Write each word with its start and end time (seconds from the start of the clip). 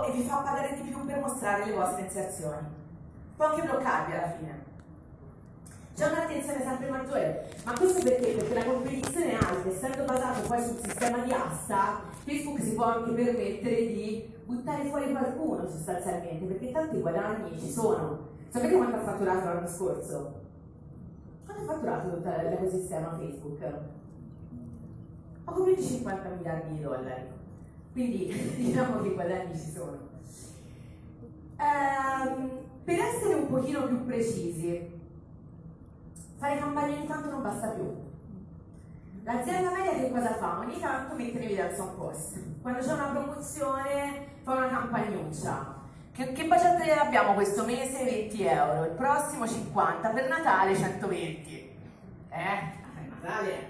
e 0.00 0.12
vi 0.12 0.22
fa 0.22 0.36
pagare 0.36 0.74
di 0.74 0.88
più 0.88 1.04
per 1.04 1.20
mostrare 1.20 1.66
le 1.66 1.74
vostre 1.74 2.02
inserzioni. 2.02 2.66
Può 3.36 3.46
anche 3.46 3.62
bloccarvi 3.62 4.12
alla 4.12 4.30
fine. 4.30 4.64
C'è 5.94 6.10
un'attenzione 6.10 6.62
sempre 6.62 6.88
maggiore, 6.88 7.50
ma 7.64 7.72
questo 7.74 8.02
perché? 8.02 8.32
Perché 8.32 8.54
la 8.54 8.64
competizione 8.64 9.32
è 9.32 9.34
alta, 9.34 9.68
essendo 9.68 10.04
basato 10.04 10.48
poi 10.48 10.64
sul 10.64 10.78
sistema 10.78 11.18
di 11.18 11.32
asta, 11.32 12.00
Facebook 12.24 12.62
si 12.62 12.72
può 12.74 12.84
anche 12.84 13.10
permettere 13.10 13.86
di 13.88 14.34
buttare 14.46 14.86
fuori 14.86 15.10
qualcuno 15.10 15.68
sostanzialmente, 15.68 16.46
perché 16.46 16.72
tanti 16.72 16.98
guadagni 16.98 17.58
ci 17.58 17.70
sono. 17.70 18.30
Sapete 18.48 18.74
quanto 18.74 18.96
ha 18.96 19.00
fatturato 19.00 19.44
l'anno 19.44 19.68
scorso? 19.68 20.40
Quanto 21.44 21.62
ha 21.62 21.74
fatturato 21.74 22.10
tutto 22.10 22.28
l'ecosistema 22.28 23.16
Facebook? 23.18 23.72
Poco 25.44 25.62
più 25.64 25.74
di 25.74 25.82
50 25.82 26.28
miliardi 26.30 26.74
di 26.74 26.80
dollari. 26.80 27.40
Quindi 27.92 28.32
diciamo 28.56 29.02
che 29.02 29.08
i 29.08 29.14
guadagni 29.14 29.58
ci 29.58 29.70
sono. 29.70 29.98
Ehm, 31.58 32.50
per 32.84 32.98
essere 32.98 33.34
un 33.34 33.48
pochino 33.48 33.86
più 33.86 34.04
precisi, 34.06 35.00
fare 36.38 36.58
campagne 36.58 36.96
ogni 36.96 37.06
tanto 37.06 37.30
non 37.30 37.42
basta 37.42 37.68
più. 37.68 38.10
L'azienda 39.24 39.70
media 39.70 39.92
che 39.92 40.10
cosa 40.10 40.34
fa? 40.34 40.58
Ogni 40.58 40.80
tanto 40.80 41.14
mette 41.14 41.38
in 41.38 41.44
evidenza 41.44 41.82
un 41.84 41.96
post. 41.96 42.38
Quando 42.60 42.80
c'è 42.80 42.92
una 42.92 43.10
promozione 43.10 44.26
fa 44.42 44.54
una 44.54 44.68
campagnuccia. 44.68 45.80
Che, 46.12 46.32
che 46.32 46.44
budget 46.44 46.98
abbiamo 46.98 47.34
questo 47.34 47.64
mese? 47.64 48.04
20 48.04 48.42
euro, 48.44 48.84
il 48.84 48.92
prossimo 48.92 49.46
50, 49.46 50.08
per 50.08 50.28
Natale 50.28 50.74
120. 50.74 51.70
Eh? 52.30 52.80
Natale? 53.08 53.68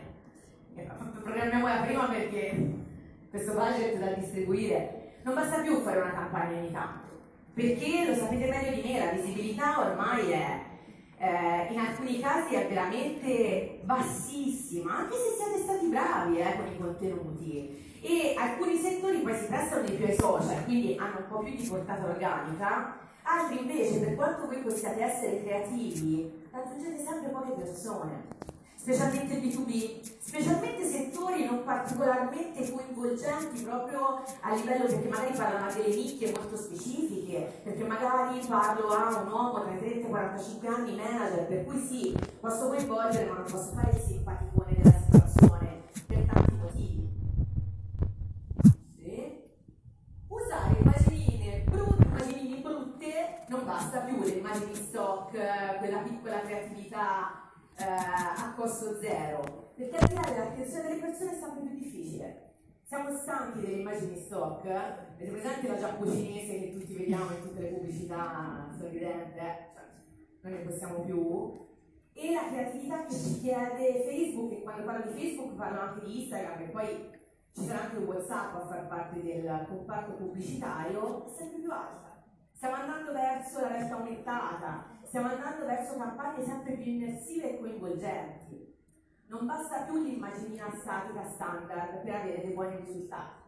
Eh, 0.74 0.88
programmiamola 1.22 1.82
prima 1.82 2.04
perché 2.06 2.81
questo 3.32 3.54
budget 3.54 3.98
da 3.98 4.12
distribuire 4.12 5.14
non 5.22 5.34
basta 5.34 5.62
più 5.62 5.80
fare 5.80 6.00
una 6.00 6.12
campagna 6.12 6.58
ogni 6.58 6.70
tanto. 6.70 7.08
Perché 7.54 8.04
lo 8.06 8.14
sapete 8.14 8.46
meglio 8.46 8.82
di 8.82 8.88
me, 8.88 8.98
la 8.98 9.12
visibilità 9.12 9.80
ormai 9.80 10.30
è 10.32 10.60
eh, 11.16 11.72
in 11.72 11.78
alcuni 11.78 12.20
casi 12.20 12.54
è 12.54 12.68
veramente 12.68 13.80
bassissima, 13.84 14.98
anche 14.98 15.14
se 15.16 15.42
siete 15.42 15.62
stati 15.62 15.86
bravi 15.86 16.40
eh, 16.40 16.56
con 16.56 16.66
i 16.66 16.78
contenuti. 16.78 18.00
E 18.02 18.34
alcuni 18.36 18.76
settori 18.76 19.18
poi 19.18 19.34
si 19.34 19.46
prestano 19.46 19.86
di 19.86 19.92
più 19.92 20.04
ai 20.04 20.14
social, 20.14 20.64
quindi 20.64 20.96
hanno 20.98 21.18
un 21.18 21.28
po' 21.28 21.38
più 21.38 21.54
di 21.54 21.66
portata 21.66 22.04
organica, 22.04 22.98
altri 23.22 23.60
invece, 23.60 24.00
per 24.00 24.14
quanto 24.14 24.46
voi 24.46 24.58
possiate 24.58 25.02
essere 25.02 25.42
creativi, 25.42 26.48
raggiungete 26.50 26.98
sempre 26.98 27.30
poche 27.30 27.52
persone 27.52 28.42
specialmente 28.82 29.38
B2B, 29.38 30.00
specialmente 30.18 30.84
settori 30.84 31.44
non 31.44 31.62
particolarmente 31.62 32.68
coinvolgenti 32.68 33.62
proprio 33.62 34.24
a 34.40 34.54
livello 34.56 34.86
perché 34.86 35.08
magari 35.08 35.36
parlano 35.36 35.66
a 35.66 35.72
delle 35.72 35.94
nicchie 35.94 36.32
molto 36.32 36.56
specifiche, 36.56 37.60
perché 37.62 37.84
magari 37.84 38.44
parlo 38.44 38.88
a 38.88 39.20
un 39.20 39.30
uomo 39.30 39.62
tra 39.62 39.72
i 39.72 39.78
30 39.78 39.94
e 39.94 40.00
i 40.00 40.08
45 40.08 40.68
anni 40.68 40.96
manager, 40.96 41.46
per 41.46 41.64
cui 41.64 41.78
sì, 41.78 42.18
posso 42.40 42.66
coinvolgere 42.66 43.26
ma 43.26 43.34
non 43.36 43.44
posso 43.44 43.70
fare 43.72 43.90
il 43.92 44.02
simpaticone 44.02 44.74
della 44.76 44.98
situazione 44.98 45.82
per 46.04 46.24
tanti 46.32 46.54
motivi. 46.56 47.08
Sì. 48.96 49.42
Usare 50.26 50.76
immaginine 50.80 51.64
brutte, 51.70 52.04
immaginine 52.04 52.56
brutte 52.56 53.44
non 53.46 53.64
basta 53.64 53.98
più, 54.00 54.20
le 54.24 54.30
immagini 54.30 54.74
stock, 54.74 55.30
quella 55.78 55.98
piccola 55.98 56.40
creatività 56.40 57.41
eh, 57.76 57.84
a 57.84 58.54
costo 58.56 59.00
zero, 59.00 59.72
perché 59.74 59.96
attirare 59.96 60.36
l'attenzione 60.36 60.88
delle 60.88 61.00
persone 61.00 61.30
è 61.32 61.38
sempre 61.40 61.60
più 61.60 61.78
difficile. 61.78 62.50
Siamo 62.84 63.16
stanchi 63.16 63.60
delle 63.60 63.80
immagini 63.80 64.16
stock, 64.18 64.66
avete 64.66 65.30
presente 65.30 65.68
la 65.68 65.78
giappo 65.78 66.04
cinese 66.04 66.58
che 66.58 66.72
tutti 66.72 66.94
vediamo 66.94 67.30
in 67.30 67.40
tutte 67.40 67.60
le 67.60 67.68
pubblicità 67.68 68.68
sorridente? 68.78 69.70
Cioè, 69.72 70.50
noi 70.50 70.52
ne 70.52 70.64
possiamo 70.64 71.00
più. 71.00 71.60
E 72.12 72.34
la 72.34 72.48
creatività 72.48 73.06
che 73.06 73.14
ci 73.14 73.40
chiede 73.40 74.04
Facebook, 74.04 74.52
e 74.52 74.62
quando 74.62 74.84
parlo 74.84 75.10
di 75.10 75.18
Facebook 75.18 75.56
parlo 75.56 75.80
anche 75.80 76.04
di 76.04 76.20
Instagram, 76.22 76.60
e 76.60 76.68
poi 76.68 77.10
ci 77.54 77.64
sarà 77.64 77.84
anche 77.84 77.96
Whatsapp 77.96 78.54
a 78.56 78.66
far 78.66 78.86
parte 78.88 79.22
del 79.22 79.66
comparto 79.68 80.12
pubblicitario, 80.12 81.26
è 81.26 81.30
sempre 81.30 81.60
più 81.60 81.70
alta. 81.70 82.22
Stiamo 82.54 82.74
andando 82.74 83.12
verso 83.12 83.60
la 83.60 83.68
realtà 83.68 83.94
aumentata, 83.96 84.91
stiamo 85.12 85.28
andando 85.28 85.66
verso 85.66 85.98
campagne 85.98 86.42
sempre 86.42 86.72
più 86.72 86.90
immersive 86.90 87.50
e 87.50 87.58
coinvolgenti. 87.58 88.74
Non 89.26 89.44
basta 89.44 89.82
più 89.82 90.02
l'immaginina 90.02 90.72
statica 90.74 91.22
standard 91.28 92.00
per 92.00 92.14
avere 92.14 92.40
dei 92.40 92.54
buoni 92.54 92.76
risultati. 92.76 93.42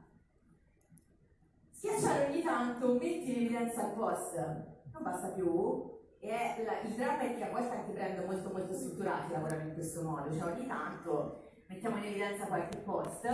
Schiacciare 1.71 2.27
ogni 2.27 2.43
tanto, 2.43 2.93
metti 2.93 3.31
in 3.31 3.47
evidenza 3.47 3.87
il 3.87 3.95
post, 3.95 4.35
non 4.93 5.03
basta 5.03 5.29
più. 5.29 5.91
E 6.19 6.65
la, 6.67 6.81
il 6.81 6.95
dramma 6.97 7.21
è 7.21 7.35
che 7.35 7.45
a 7.45 7.51
volte 7.51 7.75
anche 7.75 7.93
brand 7.93 8.25
molto 8.27 8.51
molto 8.51 8.75
strutturati 8.75 9.33
lavorano 9.33 9.63
in 9.63 9.73
questo 9.73 10.03
modo, 10.03 10.31
cioè 10.35 10.53
ogni 10.53 10.67
tanto 10.67 11.53
mettiamo 11.69 11.97
in 11.97 12.05
evidenza 12.05 12.47
qualche 12.47 12.77
post 12.77 13.25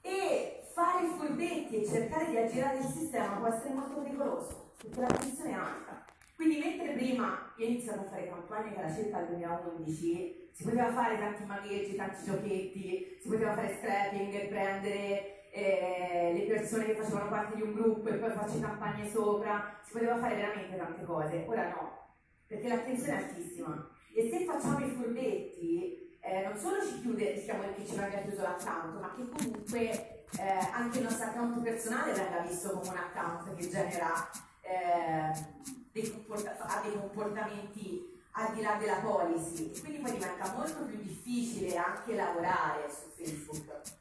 e 0.00 0.62
fare 0.72 1.04
i 1.04 1.10
furbetti 1.10 1.82
e 1.82 1.86
cercare 1.86 2.30
di 2.30 2.36
aggirare 2.36 2.78
il 2.78 2.84
sistema 2.84 3.38
può 3.38 3.48
essere 3.48 3.74
molto 3.74 4.00
pericoloso, 4.00 4.74
perché 4.80 5.00
la 5.00 5.06
tensione 5.08 5.50
è 5.50 5.54
alta. 5.54 6.05
Quindi 6.36 6.58
mentre 6.58 6.92
prima 6.92 7.50
io 7.56 7.66
ho 7.66 8.00
a 8.00 8.04
fare 8.04 8.28
campagne 8.28 8.72
che 8.74 8.78
era 8.78 8.94
circa 8.94 9.20
il 9.20 9.26
2011, 9.28 10.50
si 10.52 10.64
poteva 10.64 10.92
fare 10.92 11.18
tanti 11.18 11.44
magheggi, 11.44 11.96
tanti 11.96 12.24
giochetti, 12.24 13.18
si 13.20 13.28
poteva 13.28 13.54
fare 13.54 13.78
scrapping, 13.78 14.48
prendere 14.48 15.50
eh, 15.50 16.32
le 16.34 16.42
persone 16.42 16.84
che 16.84 16.94
facevano 16.94 17.30
parte 17.30 17.56
di 17.56 17.62
un 17.62 17.72
gruppo 17.72 18.10
e 18.10 18.16
poi 18.16 18.30
farci 18.30 18.60
campagne 18.60 19.08
sopra, 19.08 19.80
si 19.82 19.92
poteva 19.92 20.18
fare 20.18 20.34
veramente 20.36 20.76
tante 20.76 21.04
cose. 21.04 21.44
Ora 21.48 21.68
no, 21.70 22.14
perché 22.46 22.68
l'attenzione 22.68 23.18
è 23.18 23.22
altissima. 23.22 23.90
E 24.14 24.28
se 24.30 24.44
facciamo 24.44 24.84
i 24.84 24.90
furbetti, 24.90 26.18
eh, 26.20 26.42
non 26.42 26.56
solo 26.58 26.84
ci 26.84 27.00
chiude, 27.00 27.32
rischiamo 27.32 27.62
che 27.74 27.86
ci 27.86 27.96
venga 27.96 28.18
chiuso 28.18 28.42
l'account, 28.42 29.00
ma 29.00 29.14
che 29.14 29.26
comunque 29.26 29.90
eh, 30.38 30.68
anche 30.72 30.98
il 30.98 31.04
nostro 31.04 31.28
account 31.28 31.62
personale 31.62 32.12
venga 32.12 32.40
visto 32.40 32.70
come 32.72 32.90
un 32.90 32.96
account 32.96 33.54
che 33.54 33.68
genera 33.68 34.30
eh, 34.60 35.84
dei 35.96 36.24
ha 36.58 36.80
dei 36.82 36.92
comportamenti 36.92 38.14
al 38.32 38.52
di 38.52 38.60
là 38.60 38.74
della 38.74 38.96
policy 38.96 39.72
e 39.72 39.80
quindi 39.80 39.98
poi 39.98 40.12
diventa 40.12 40.52
molto 40.52 40.84
più 40.84 40.98
difficile 40.98 41.74
anche 41.76 42.14
lavorare 42.14 42.86
su 42.90 43.08
Facebook. 43.16 43.94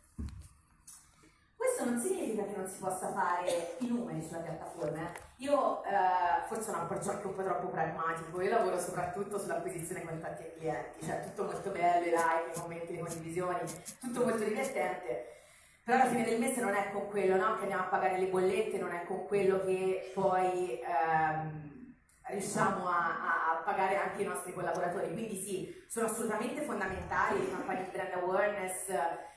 Questo 1.56 1.86
non 1.86 2.02
significa 2.02 2.44
che 2.44 2.58
non 2.58 2.68
si 2.68 2.80
possa 2.80 3.14
fare 3.14 3.78
i 3.80 3.88
numeri 3.88 4.22
sulla 4.22 4.40
piattaforma. 4.40 5.10
Eh. 5.10 5.20
Io 5.38 5.84
eh, 5.84 6.48
forse 6.48 6.70
ho 6.70 6.74
un 6.74 6.80
approccio 6.82 7.12
anche 7.12 7.28
un 7.28 7.36
po' 7.36 7.44
troppo 7.44 7.68
pragmatico, 7.68 8.42
io 8.42 8.50
lavoro 8.50 8.78
soprattutto 8.78 9.40
sull'acquisizione 9.40 10.04
contatti 10.04 10.44
ai 10.44 10.54
clienti, 10.58 11.06
cioè 11.06 11.24
tutto 11.24 11.46
molto 11.46 11.70
bello, 11.72 12.06
i 12.06 12.10
like, 12.10 12.52
i 12.54 12.60
commenti, 12.60 12.94
le 12.94 13.00
condivisioni, 13.00 13.60
tutto 14.02 14.24
molto 14.24 14.44
divertente, 14.44 15.34
però 15.84 16.02
alla 16.02 16.10
fine 16.10 16.26
del 16.26 16.40
mese 16.40 16.62
non 16.62 16.74
è 16.74 16.92
con 16.92 17.08
quello 17.08 17.38
no? 17.38 17.56
che 17.56 17.62
andiamo 17.62 17.84
a 17.84 17.88
pagare 17.88 18.20
le 18.20 18.28
bollette, 18.28 18.78
non 18.78 18.92
è 18.92 19.06
con 19.06 19.26
quello 19.28 19.64
che 19.64 20.12
poi... 20.14 20.82
Ehm, 20.82 21.75
riusciamo 22.28 22.88
a, 22.88 23.52
a, 23.52 23.62
pagare 23.64 23.98
anche 23.98 24.22
i 24.22 24.26
nostri 24.26 24.54
collaboratori. 24.54 25.12
Quindi 25.12 25.42
sì, 25.42 25.84
sono 25.88 26.08
assolutamente 26.08 26.62
fondamentali 26.62 27.40
le 27.40 27.52
campagne 27.52 27.84
di 27.84 27.90
brand 27.92 28.14
awareness 28.14 28.90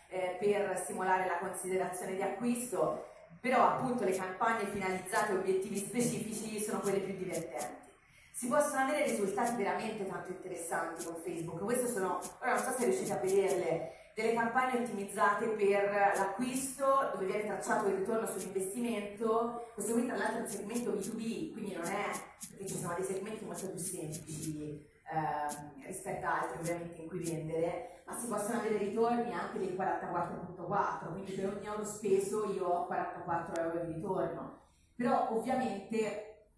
eh, 0.09 0.37
per 0.39 0.79
stimolare 0.85 1.27
la 1.27 1.39
considerazione 1.39 2.15
di 2.15 2.23
acquisto, 2.23 3.07
però 3.41 3.69
appunto 3.69 4.05
le 4.05 4.17
campagne 4.17 4.67
finalizzate 4.67 5.33
a 5.33 5.37
obiettivi 5.37 5.77
specifici 5.77 6.61
sono 6.61 6.81
quelle 6.81 7.01
più 7.01 7.17
divertenti. 7.17 7.87
Si 8.33 8.47
possono 8.47 8.83
avere 8.83 9.05
risultati 9.05 9.57
veramente 9.57 10.07
tanto 10.07 10.31
interessanti 10.31 11.05
con 11.05 11.17
Facebook, 11.17 11.61
queste 11.63 11.89
sono, 11.89 12.21
ora 12.41 12.55
non 12.55 12.63
so 12.63 12.71
se 12.71 12.85
riuscite 12.85 13.13
a 13.13 13.17
vederle, 13.17 13.98
delle 14.19 14.35
campagne 14.35 14.81
ottimizzate 14.81 15.47
per 15.51 15.93
l'acquisto 16.17 17.11
dove 17.13 17.27
viene 17.27 17.47
tracciato 17.47 17.87
il 17.87 17.99
ritorno 17.99 18.27
sull'investimento, 18.27 19.71
questo 19.75 19.93
qui 19.93 20.07
tra 20.07 20.17
l'altro 20.17 20.39
è 20.39 20.41
un 20.41 20.49
segmento 20.49 20.91
B2B, 20.91 21.53
quindi 21.53 21.75
non 21.75 21.85
è, 21.85 22.11
perché 22.49 22.67
ci 22.67 22.79
sono 22.79 22.95
dei 22.97 23.05
segmenti 23.05 23.45
molto 23.45 23.71
più 23.71 23.79
semplici 23.79 24.85
eh, 25.05 25.87
rispetto 25.87 26.27
a 26.27 26.41
altri 26.41 26.59
ovviamente 26.59 27.01
in 27.01 27.07
cui 27.07 27.23
vendere, 27.23 28.03
ma 28.07 28.19
si 28.19 28.27
possono 28.27 28.59
avere 28.59 28.79
ritorni 28.79 29.33
anche 29.33 29.61
del 29.61 29.77
44.4, 29.77 31.13
quindi 31.13 31.33
per 31.35 31.55
ogni 31.55 31.67
euro 31.67 31.85
speso 31.85 32.53
io 32.53 32.67
ho 32.67 32.87
44 32.87 33.63
euro 33.63 33.85
di 33.85 33.93
ritorno. 33.93 34.59
Però 34.97 35.31
ovviamente 35.31 36.49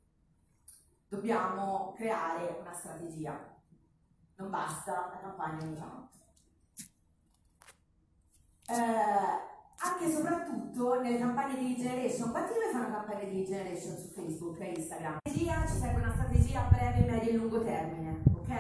dobbiamo 1.09 1.93
creare 1.95 2.57
una 2.59 2.73
strategia, 2.73 3.39
non 4.37 4.49
basta 4.49 5.11
la 5.13 5.19
campagna 5.21 5.63
ogni 5.63 5.77
tanto 5.77 6.20
eh, 8.71 9.49
anche 9.83 10.05
e 10.05 10.11
soprattutto 10.11 11.01
nelle 11.01 11.19
campagne 11.19 11.59
di 11.59 11.69
lead 11.69 11.79
generation. 11.79 12.31
Quanti 12.31 12.53
di 12.53 12.59
voi 12.61 12.73
fanno 12.73 12.95
campagne 12.95 13.29
di 13.29 13.35
lead 13.37 13.47
generation 13.47 13.97
su 13.97 14.09
Facebook 14.15 14.61
e 14.61 14.75
Instagram? 14.77 15.19
Ci 15.25 15.51
serve 15.79 16.01
una 16.01 16.13
strategia 16.13 16.67
a 16.67 16.69
breve, 16.69 17.11
medio 17.11 17.31
e 17.31 17.35
lungo 17.35 17.65
termine, 17.65 18.23
ok? 18.33 18.51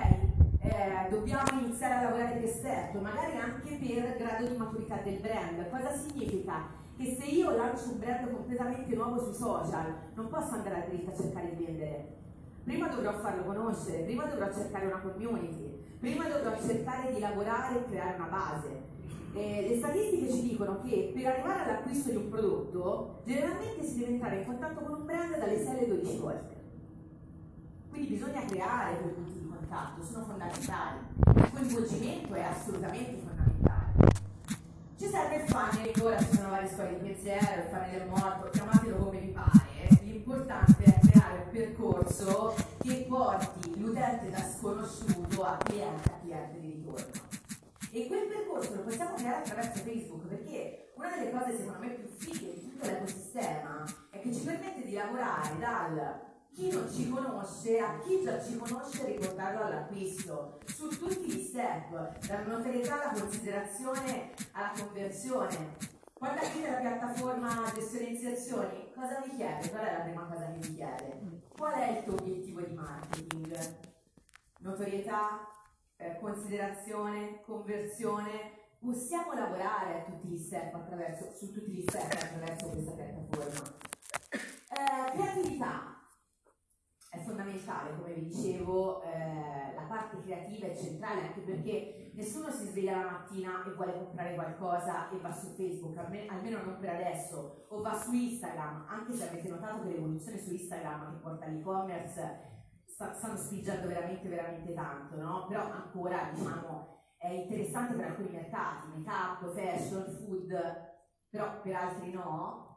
Eh, 0.62 1.09
dobbiamo 1.11 1.61
iniziare 1.61 1.95
a 1.95 2.03
lavorare 2.03 2.47
step, 2.47 2.95
magari 3.01 3.37
anche 3.37 3.77
per 3.77 4.17
grado 4.17 4.47
di 4.47 4.57
maturità 4.57 4.97
del 4.97 5.21
brand. 5.21 5.71
Cosa 5.71 5.97
significa? 5.97 6.79
che 7.01 7.17
se 7.19 7.25
io 7.25 7.57
lancio 7.57 7.93
un 7.93 7.99
brand 7.99 8.31
completamente 8.31 8.95
nuovo 8.95 9.25
sui 9.25 9.33
social, 9.33 9.95
non 10.12 10.29
posso 10.29 10.53
andare 10.53 10.83
a 10.83 10.87
dritta 10.87 11.11
a 11.11 11.17
cercare 11.17 11.57
di 11.57 11.65
vendere. 11.65 12.19
Prima 12.62 12.89
dovrò 12.89 13.19
farlo 13.21 13.43
conoscere, 13.45 14.03
prima 14.03 14.27
dovrò 14.27 14.53
cercare 14.53 14.85
una 14.85 15.01
community, 15.01 15.83
prima 15.99 16.29
dovrò 16.29 16.55
cercare 16.61 17.15
di 17.15 17.21
lavorare 17.21 17.79
e 17.79 17.89
creare 17.89 18.17
una 18.17 18.27
base. 18.27 18.89
Eh, 19.33 19.67
le 19.69 19.77
statistiche 19.77 20.33
ci 20.33 20.43
dicono 20.49 20.81
che 20.83 21.12
per 21.15 21.27
arrivare 21.27 21.62
all'acquisto 21.62 22.11
di 22.11 22.17
un 22.17 22.29
prodotto 22.29 23.23
generalmente 23.25 23.85
si 23.85 23.99
deve 23.99 24.12
entrare 24.12 24.39
in 24.39 24.45
contatto 24.45 24.81
con 24.81 24.99
un 24.99 25.07
brand 25.07 25.39
dalle 25.39 25.62
6 25.62 25.69
alle 25.69 25.87
12 25.87 26.19
volte. 26.19 26.57
Quindi 27.91 28.09
bisogna 28.09 28.45
creare 28.45 28.99
quei 28.99 29.12
punti 29.12 29.39
di 29.39 29.49
contatto, 29.49 30.03
sono 30.03 30.25
fondamentali. 30.25 30.99
Il 31.37 31.51
coinvolgimento 31.53 32.35
è 32.35 32.43
assolutamente 32.43 33.21
fondamentale. 33.25 34.09
Ci 34.99 35.07
serve 35.07 35.37
il 35.37 35.49
funnel, 35.49 35.93
ora 36.03 36.19
ci 36.19 36.37
sono 36.37 36.51
varie 36.51 36.69
scuole 36.69 36.99
di 36.99 37.07
pensiero, 37.07 37.62
il 37.62 37.69
funnel 37.69 37.91
del 37.91 38.09
morto, 38.09 38.51
chiamatelo 38.51 38.97
come 38.97 39.19
vi 39.19 39.29
pare. 39.29 40.03
L'importante 40.03 40.85
è 40.85 40.99
creare 40.99 41.43
un 41.45 41.51
percorso 41.51 42.55
che 42.83 43.07
porti 43.09 43.81
l'utente 43.81 44.31
da 44.31 44.43
sconosciuto 44.43 45.45
a 45.45 45.57
cliente 45.57 46.09
a 46.11 46.19
cliente 46.21 46.61
di. 46.61 46.80
E 47.92 48.06
quel 48.06 48.28
percorso 48.28 48.75
lo 48.76 48.82
possiamo 48.82 49.14
creare 49.14 49.38
attraverso 49.38 49.82
Facebook 49.82 50.26
perché 50.26 50.92
una 50.94 51.16
delle 51.16 51.31
cose 51.32 51.56
secondo 51.56 51.78
me 51.81 51.88
più 51.88 52.08
fighe 52.08 52.54
di 52.54 52.70
tutto 52.70 52.87
l'ecosistema 52.87 53.84
è 54.10 54.20
che 54.20 54.32
ci 54.32 54.40
permette 54.40 54.84
di 54.84 54.92
lavorare 54.92 55.58
dal 55.58 56.28
chi 56.52 56.70
non 56.70 56.88
ci 56.90 57.08
conosce 57.08 57.78
a 57.78 57.98
chi 58.00 58.22
già 58.22 58.42
ci 58.42 58.56
conosce 58.56 59.06
riportarlo 59.06 59.64
all'acquisto 59.64 60.58
su 60.66 60.88
tutti 60.88 61.32
gli 61.32 61.42
step, 61.42 62.26
dalla 62.26 62.56
notorietà 62.56 63.10
alla 63.10 63.20
considerazione 63.20 64.31
alla 64.52 64.72
conversione. 64.78 65.76
Quando 66.12 66.40
aprite 66.44 66.70
la 66.70 66.76
piattaforma 66.76 67.72
gestione 67.75 68.06
iniziazioni, 68.06 68.92
cosa 68.94 69.22
vi 69.25 69.37
chiede? 69.37 69.70
Qual 69.70 69.82
è 69.82 69.92
la 69.92 70.00
prima 70.00 70.22
cosa 70.26 70.52
che 70.52 70.58
vi 70.58 70.75
chiede? 70.75 71.20
Qual 71.56 71.72
è 71.72 71.96
il 71.96 72.04
tuo 72.04 72.12
obiettivo 72.12 72.60
di 72.60 72.75
marketing? 72.75 73.76
Notorietà, 74.58 75.48
eh, 76.00 76.19
considerazione, 76.19 77.43
conversione, 77.43 78.58
possiamo 78.79 79.35
lavorare 79.35 80.05
tutti 80.06 80.29
gli 80.29 80.38
step 80.38 80.75
su 81.37 81.52
tutti 81.52 81.70
gli 81.70 81.82
step 81.82 82.12
attraverso 82.12 82.69
questa 82.70 82.93
piattaforma. 82.93 83.76
Eh, 84.31 85.12
creatività. 85.12 85.94
È 87.11 87.19
fondamentale, 87.19 87.97
come 87.97 88.14
vi 88.14 88.29
dicevo, 88.29 89.02
eh, 89.02 89.75
la 89.75 89.82
parte 89.88 90.23
creativa 90.23 90.69
è 90.69 90.76
centrale 90.76 91.23
anche 91.23 91.41
perché 91.41 92.12
nessuno 92.14 92.50
si 92.50 92.67
sveglia 92.67 93.02
la 93.02 93.11
mattina 93.11 93.64
e 93.64 93.75
vuole 93.75 93.94
comprare 93.94 94.35
qualcosa 94.35 95.11
e 95.11 95.19
va 95.19 95.32
su 95.32 95.49
Facebook, 95.56 95.97
almeno 95.99 96.62
non 96.62 96.79
per 96.79 96.91
adesso, 96.91 97.67
o 97.69 97.81
va 97.82 98.00
su 98.00 98.12
Instagram, 98.12 98.87
anche 98.88 99.12
se 99.12 99.29
avete 99.29 99.49
notato 99.49 99.82
che 99.82 99.88
l'evoluzione 99.88 100.38
su 100.38 100.52
Instagram 100.52 101.11
che 101.11 101.19
porta 101.20 101.47
all'e-commerce 101.47 102.60
stanno 103.14 103.37
spingendo 103.37 103.88
veramente, 103.88 104.29
veramente 104.29 104.75
tanto, 104.75 105.17
no? 105.17 105.47
Però 105.47 105.70
ancora, 105.70 106.31
diciamo, 106.35 106.99
è 107.17 107.29
interessante 107.29 107.94
per 107.94 108.06
alcuni 108.06 108.31
mercati, 108.31 108.88
make-up, 108.94 109.55
fashion, 109.55 110.05
food, 110.19 110.49
però 111.29 111.61
per 111.61 111.75
altri 111.75 112.12
no. 112.12 112.69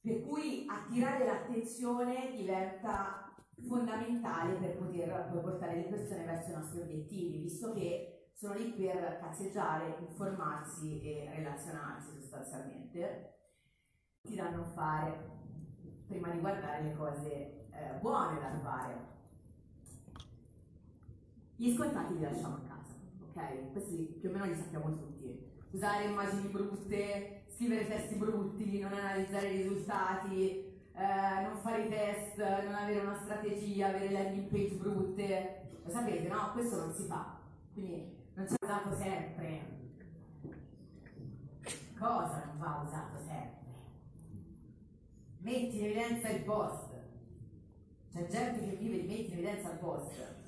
Per 0.00 0.22
cui 0.22 0.66
attirare 0.68 1.24
l'attenzione 1.24 2.32
diventa 2.32 3.32
fondamentale 3.66 4.54
per 4.54 4.76
poter 4.76 5.30
portare 5.30 5.76
le 5.76 5.84
persone 5.84 6.24
verso 6.24 6.50
i 6.50 6.54
nostri 6.54 6.80
obiettivi, 6.80 7.42
visto 7.42 7.72
che 7.72 8.30
sono 8.34 8.54
lì 8.54 8.72
per 8.72 9.20
cazzeggiare, 9.20 9.96
informarsi 10.00 11.00
e 11.02 11.30
relazionarsi 11.36 12.20
sostanzialmente. 12.20 13.36
Ti 14.22 14.34
danno 14.34 14.64
fare 14.74 15.30
prima 16.06 16.30
di 16.30 16.40
guardare 16.40 16.82
le 16.82 16.96
cose 16.96 17.68
eh, 17.70 17.98
buone 18.00 18.40
da 18.40 18.58
fare. 18.60 19.20
Gli 21.56 21.74
scontati 21.74 22.14
li 22.14 22.20
lasciamo 22.20 22.54
a 22.54 22.60
casa, 22.60 22.94
ok? 23.28 23.72
Questi 23.72 24.16
più 24.20 24.30
o 24.30 24.32
meno 24.32 24.46
li 24.46 24.56
sappiamo 24.56 24.90
tutti. 24.96 25.50
Usare 25.70 26.04
immagini 26.04 26.48
brutte, 26.48 27.44
scrivere 27.48 27.86
testi 27.86 28.14
brutti, 28.14 28.80
non 28.80 28.92
analizzare 28.92 29.50
i 29.50 29.62
risultati, 29.62 30.64
eh, 30.94 31.42
non 31.42 31.58
fare 31.62 31.84
i 31.84 31.88
test, 31.88 32.36
non 32.38 32.74
avere 32.74 33.00
una 33.00 33.20
strategia, 33.22 33.88
avere 33.88 34.10
landing 34.10 34.48
page 34.48 34.74
brutte. 34.74 35.68
Lo 35.84 35.90
sapete, 35.90 36.28
no? 36.28 36.52
Questo 36.52 36.76
non 36.76 36.92
si 36.92 37.04
fa. 37.04 37.38
Quindi 37.72 38.16
non 38.34 38.46
c'è 38.46 38.54
usato 38.60 38.96
sempre. 38.96 39.70
Cosa 41.98 42.44
non 42.46 42.58
va 42.58 42.82
usato 42.84 43.18
sempre? 43.18 43.60
Metti 45.38 45.78
in 45.78 45.84
evidenza 45.84 46.28
il 46.28 46.42
post. 46.42 46.90
C'è 48.12 48.26
gente 48.26 48.58
che 48.58 48.76
vive 48.76 49.00
di 49.00 49.06
metti 49.06 49.26
in 49.26 49.32
evidenza 49.32 49.70
il 49.70 49.78
post 49.78 50.40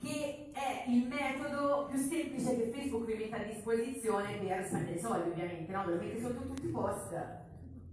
che 0.00 0.50
è 0.52 0.84
il 0.88 1.06
metodo 1.06 1.86
più 1.90 1.98
semplice 1.98 2.56
che 2.56 2.70
Facebook 2.70 3.04
vi 3.06 3.14
mette 3.14 3.36
a 3.36 3.44
disposizione 3.44 4.36
per 4.36 4.66
spendere 4.66 4.98
soldi, 4.98 5.30
ovviamente, 5.30 5.72
no? 5.72 5.84
Ve 5.84 5.94
lo 5.94 6.00
mette 6.02 6.20
sotto 6.20 6.42
tutti 6.46 6.66
i 6.66 6.70
post, 6.70 7.16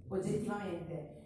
oggettivamente. 0.10 1.22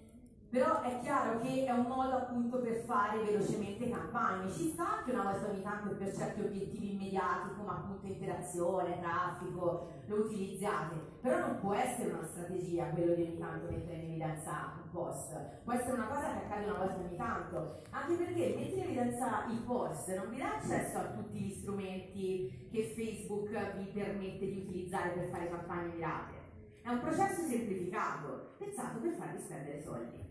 Però 0.49 0.81
è 0.81 0.99
chiaro 1.01 1.41
che 1.41 1.65
è 1.65 1.71
un 1.71 1.87
modo 1.87 2.15
appunto 2.15 2.59
per 2.59 2.77
fare 2.85 3.21
velocemente 3.21 3.89
campagne. 3.89 4.49
Ci 4.49 4.69
sta 4.69 5.03
che 5.03 5.11
una 5.11 5.23
volta 5.23 5.49
ogni 5.49 5.61
tanto 5.61 5.93
per 5.95 6.15
certi 6.15 6.39
obiettivi 6.39 6.93
immediati, 6.93 7.49
come 7.57 7.69
appunto 7.69 8.07
interazione, 8.07 8.97
traffico, 9.01 9.89
lo 10.05 10.15
utilizzate. 10.15 10.95
Però 11.21 11.39
non 11.39 11.59
può 11.59 11.73
essere 11.73 12.13
una 12.13 12.25
strategia 12.25 12.85
quello 12.85 13.13
di 13.13 13.23
ogni 13.23 13.37
tanto 13.37 13.69
mettere 13.69 13.97
in 13.97 14.03
evidenza 14.05 14.71
un 14.81 14.89
post. 14.89 15.35
Può 15.65 15.73
essere 15.73 15.93
una 15.93 16.07
cosa 16.07 16.31
che 16.31 16.45
accade 16.45 16.63
una 16.63 16.73
volta 16.73 16.76
tanto. 17.37 17.81
Anche 17.91 18.15
perché 18.15 18.55
mettere 18.55 18.75
in 18.75 18.83
evidenza 18.83 19.45
il 19.49 19.59
post 19.59 20.15
non 20.15 20.29
vi 20.29 20.37
dà 20.37 20.57
accesso 20.57 20.97
a 20.97 21.11
tutti 21.11 21.39
gli 21.39 21.53
strumenti 21.53 22.67
che 22.71 22.93
Facebook 22.95 23.77
vi 23.77 23.85
permette 23.85 24.45
di 24.45 24.63
utilizzare 24.65 25.11
per 25.11 25.29
fare 25.29 25.49
campagne 25.49 25.93
mirate. 25.93 26.35
È 26.81 26.89
un 26.89 26.99
processo 26.99 27.41
semplificato, 27.41 28.55
pensato 28.57 28.99
per 28.99 29.13
farvi 29.13 29.41
spendere 29.41 29.81
soldi. 29.81 30.25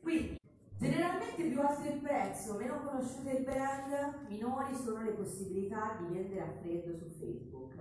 Quindi, 0.00 0.38
generalmente 0.78 1.42
più 1.44 1.60
alto 1.60 1.88
il 1.88 2.00
prezzo, 2.00 2.56
meno 2.56 2.82
conosciuto 2.82 3.30
il 3.30 3.44
brand, 3.44 4.26
minori 4.28 4.74
sono 4.74 5.02
le 5.02 5.12
possibilità 5.12 5.96
di 6.00 6.14
vendere 6.14 6.40
a 6.40 6.52
freddo 6.60 6.96
su 6.96 7.08
Facebook. 7.18 7.74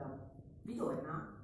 Vi 0.64 0.76
torna? 0.76 1.43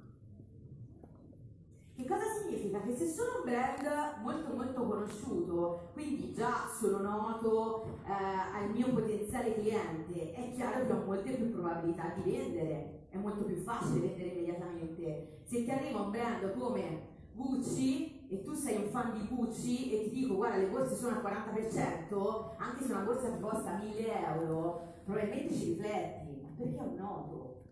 Che 2.00 2.08
cosa 2.08 2.24
significa? 2.42 2.80
Che 2.80 2.96
se 2.96 3.10
sono 3.10 3.44
un 3.44 3.52
brand 3.52 4.22
molto 4.22 4.56
molto 4.56 4.88
conosciuto, 4.88 5.90
quindi 5.92 6.32
già 6.32 6.66
sono 6.80 7.00
noto 7.00 8.00
eh, 8.08 8.14
al 8.14 8.70
mio 8.72 8.88
potenziale 8.94 9.54
cliente, 9.56 10.32
è 10.32 10.50
chiaro 10.54 10.86
che 10.86 10.94
ho 10.94 11.04
molte 11.04 11.34
più 11.34 11.52
probabilità 11.52 12.14
di 12.16 12.32
vendere, 12.32 13.08
è 13.10 13.18
molto 13.18 13.44
più 13.44 13.58
facile 13.58 14.08
vendere 14.08 14.30
immediatamente. 14.30 15.42
Se 15.44 15.66
ti 15.66 15.70
arriva 15.70 16.00
un 16.00 16.12
brand 16.12 16.58
come 16.58 17.08
Gucci, 17.34 18.28
e 18.30 18.44
tu 18.44 18.54
sei 18.54 18.78
un 18.78 18.90
fan 18.92 19.12
di 19.20 19.36
Gucci 19.36 19.92
e 19.92 20.04
ti 20.04 20.22
dico 20.22 20.36
guarda 20.36 20.56
le 20.56 20.68
borse 20.68 20.96
sono 20.96 21.18
al 21.18 21.22
40%, 21.22 22.52
anche 22.60 22.86
se 22.86 22.94
una 22.94 23.04
borsa 23.04 23.30
ti 23.30 23.42
costa 23.42 23.78
1000 23.78 24.24
euro, 24.24 24.94
probabilmente 25.04 25.54
ci 25.54 25.74
rifletti, 25.74 26.40
ma 26.44 26.48
perché 26.56 26.78
è 26.78 26.82
un 26.82 26.96
noto? 26.96 27.64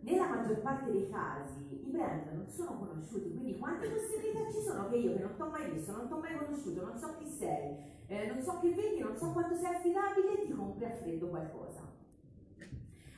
Nella 0.00 0.26
maggior 0.26 0.60
parte 0.60 0.90
dei 0.90 1.10
casi 1.10 1.63
i 1.86 1.90
brand 1.90 2.32
non 2.32 2.48
sono 2.48 2.78
conosciuti, 2.78 3.34
quindi 3.34 3.58
quante 3.58 3.88
possibilità 3.88 4.50
ci 4.50 4.60
sono 4.60 4.88
che 4.88 4.96
io 4.96 5.14
che 5.14 5.22
non 5.22 5.34
ti 5.34 5.42
ho 5.42 5.50
mai 5.50 5.70
visto, 5.70 5.92
non 5.92 6.06
ti 6.06 6.12
ho 6.12 6.18
mai 6.18 6.36
conosciuto, 6.36 6.84
non 6.84 6.98
so 6.98 7.16
chi 7.18 7.28
sei, 7.28 7.76
eh, 8.06 8.26
non 8.26 8.42
so 8.42 8.58
che 8.60 8.74
vendi, 8.74 9.00
non 9.00 9.16
so 9.16 9.32
quanto 9.32 9.54
sei 9.56 9.74
affidabile, 9.74 10.46
ti 10.46 10.52
compri 10.52 10.84
a 10.84 10.96
freddo 10.96 11.28
qualcosa. 11.28 11.92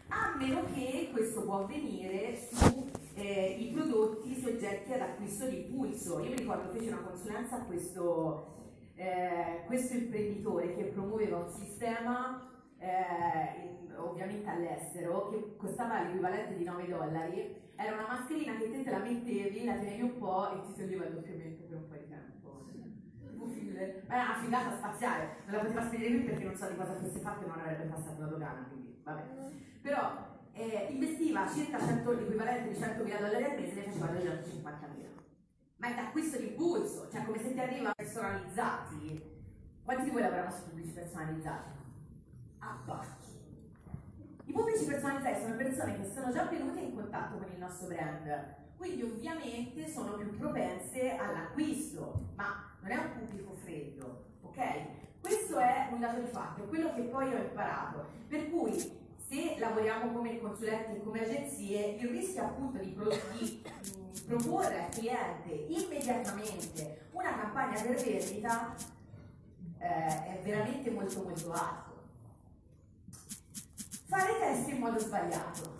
A 0.08 0.37
meno 0.37 0.64
che 0.73 1.11
questo 1.12 1.42
può 1.42 1.62
avvenire 1.62 2.37
su 2.52 2.90
eh, 3.14 3.56
i 3.58 3.73
prodotti 3.73 4.35
soggetti 4.40 4.92
ad 4.92 5.00
acquisto 5.00 5.46
di 5.46 5.66
impulso. 5.66 6.20
Io 6.20 6.30
mi 6.30 6.37
ricordo 6.37 6.73
feci 6.73 6.88
una 6.88 7.02
consulenza 7.02 7.56
a 7.56 7.64
questo, 7.64 8.54
eh, 8.94 9.62
questo 9.66 9.96
imprenditore 9.96 10.75
che 10.76 10.85
promuoveva 10.85 11.38
un 11.38 11.50
sistema 11.50 12.55
eh, 12.78 13.78
in, 13.80 13.95
ovviamente 13.97 14.49
all'estero 14.49 15.28
che 15.30 15.56
costava 15.56 16.02
l'equivalente 16.02 16.56
di 16.56 16.64
9 16.64 16.88
dollari. 16.88 17.64
Era 17.76 17.92
una 17.92 18.06
mascherina 18.06 18.56
che 18.56 18.71
te, 18.71 18.83
te 18.83 18.90
la 18.90 18.99
mettevi, 18.99 19.64
la 19.64 19.75
tenevi 19.75 20.02
un 20.02 20.18
po' 20.18 20.50
e 20.50 20.66
ti 20.66 20.80
toglieva 20.80 21.04
il 21.04 21.14
doppiamento 21.14 21.64
per 21.64 21.76
un 21.76 21.88
po' 21.88 21.95
di 21.95 22.09
tempo. 22.09 22.35
Era 24.09 24.25
una 24.25 24.38
figata 24.38 24.76
spaziale, 24.76 25.37
non 25.45 25.56
la 25.56 25.62
poteva 25.62 25.85
spedire 25.85 26.11
qui 26.11 26.25
perché 26.25 26.45
non 26.45 26.56
so 26.56 26.68
di 26.68 26.76
cosa 26.76 26.95
fosse 26.95 27.18
fatto 27.18 27.45
e 27.45 27.47
non 27.47 27.59
avrebbe 27.59 27.85
passato 27.85 28.21
la 28.21 28.26
dogana, 28.26 28.66
quindi 28.71 28.99
vabbè. 29.02 29.23
Però 29.83 30.26
eh, 30.52 30.88
investiva 30.90 31.47
circa 31.47 31.78
100, 31.78 32.11
l'equivalente 32.12 32.71
di 32.71 32.78
100.000 32.78 33.18
dollari 33.18 33.45
al 33.45 33.61
mese 33.61 33.85
e 33.85 33.87
ne 33.87 33.92
faceva 33.92 34.12
250.000. 34.14 35.06
Ma 35.76 35.88
è 35.88 35.95
d'acquisto 35.95 36.38
di 36.38 36.49
impulso, 36.49 37.11
cioè 37.11 37.25
come 37.25 37.38
se 37.38 37.52
ti 37.52 37.61
arrivano 37.61 37.92
personalizzati. 37.95 39.35
Quanti 39.85 40.04
di 40.04 40.11
voi 40.11 40.23
lavorano 40.23 40.50
su 40.50 40.64
pubblici 40.64 40.92
personalizzati? 40.92 41.85
Basta. 42.85 43.25
I 44.44 44.52
pubblici 44.52 44.85
personalizzati 44.85 45.40
sono 45.40 45.56
persone 45.56 45.96
che 45.96 46.11
sono 46.12 46.32
già 46.32 46.44
venute 46.44 46.80
in 46.80 46.94
contatto 46.94 47.37
con 47.37 47.50
il 47.52 47.58
nostro 47.58 47.88
brand 47.88 48.64
quindi 48.76 49.02
ovviamente 49.02 49.88
sono 49.88 50.12
più 50.12 50.37
propense 50.37 51.16
all'acquisto, 51.16 52.28
ma 52.37 52.76
non 52.80 52.90
è 52.90 52.96
un 52.96 53.12
pubblico 53.18 53.54
freddo, 53.54 54.25
ok? 54.42 55.20
Questo 55.20 55.58
è 55.58 55.88
un 55.90 55.99
dato 55.99 56.20
di 56.20 56.26
fatto, 56.26 56.64
quello 56.64 56.94
che 56.94 57.02
poi 57.02 57.35
ho 57.35 57.38
imparato. 57.38 58.06
Per 58.28 58.50
cui 58.50 58.78
se 59.28 59.56
lavoriamo 59.58 60.12
come 60.12 60.38
consulenti 60.38 60.96
e 60.96 61.02
come 61.02 61.20
agenzie, 61.20 61.96
il 61.99 62.08
rischio 62.08 62.42
appunto 62.42 62.78
di, 62.78 62.90
pro- 62.90 63.11
di 63.38 63.62
proporre 64.26 64.85
al 64.85 64.90
cliente 64.90 65.52
immediatamente 65.68 67.06
una 67.12 67.35
campagna 67.35 67.80
per 67.80 67.96
vendita 67.96 68.75
eh, 69.78 69.87
è 69.87 70.40
veramente 70.44 70.90
molto 70.90 71.23
molto 71.23 71.52
alto. 71.52 71.85
Fare 74.08 74.38
test 74.38 74.68
in 74.68 74.78
modo 74.78 74.98
sbagliato. 75.00 75.78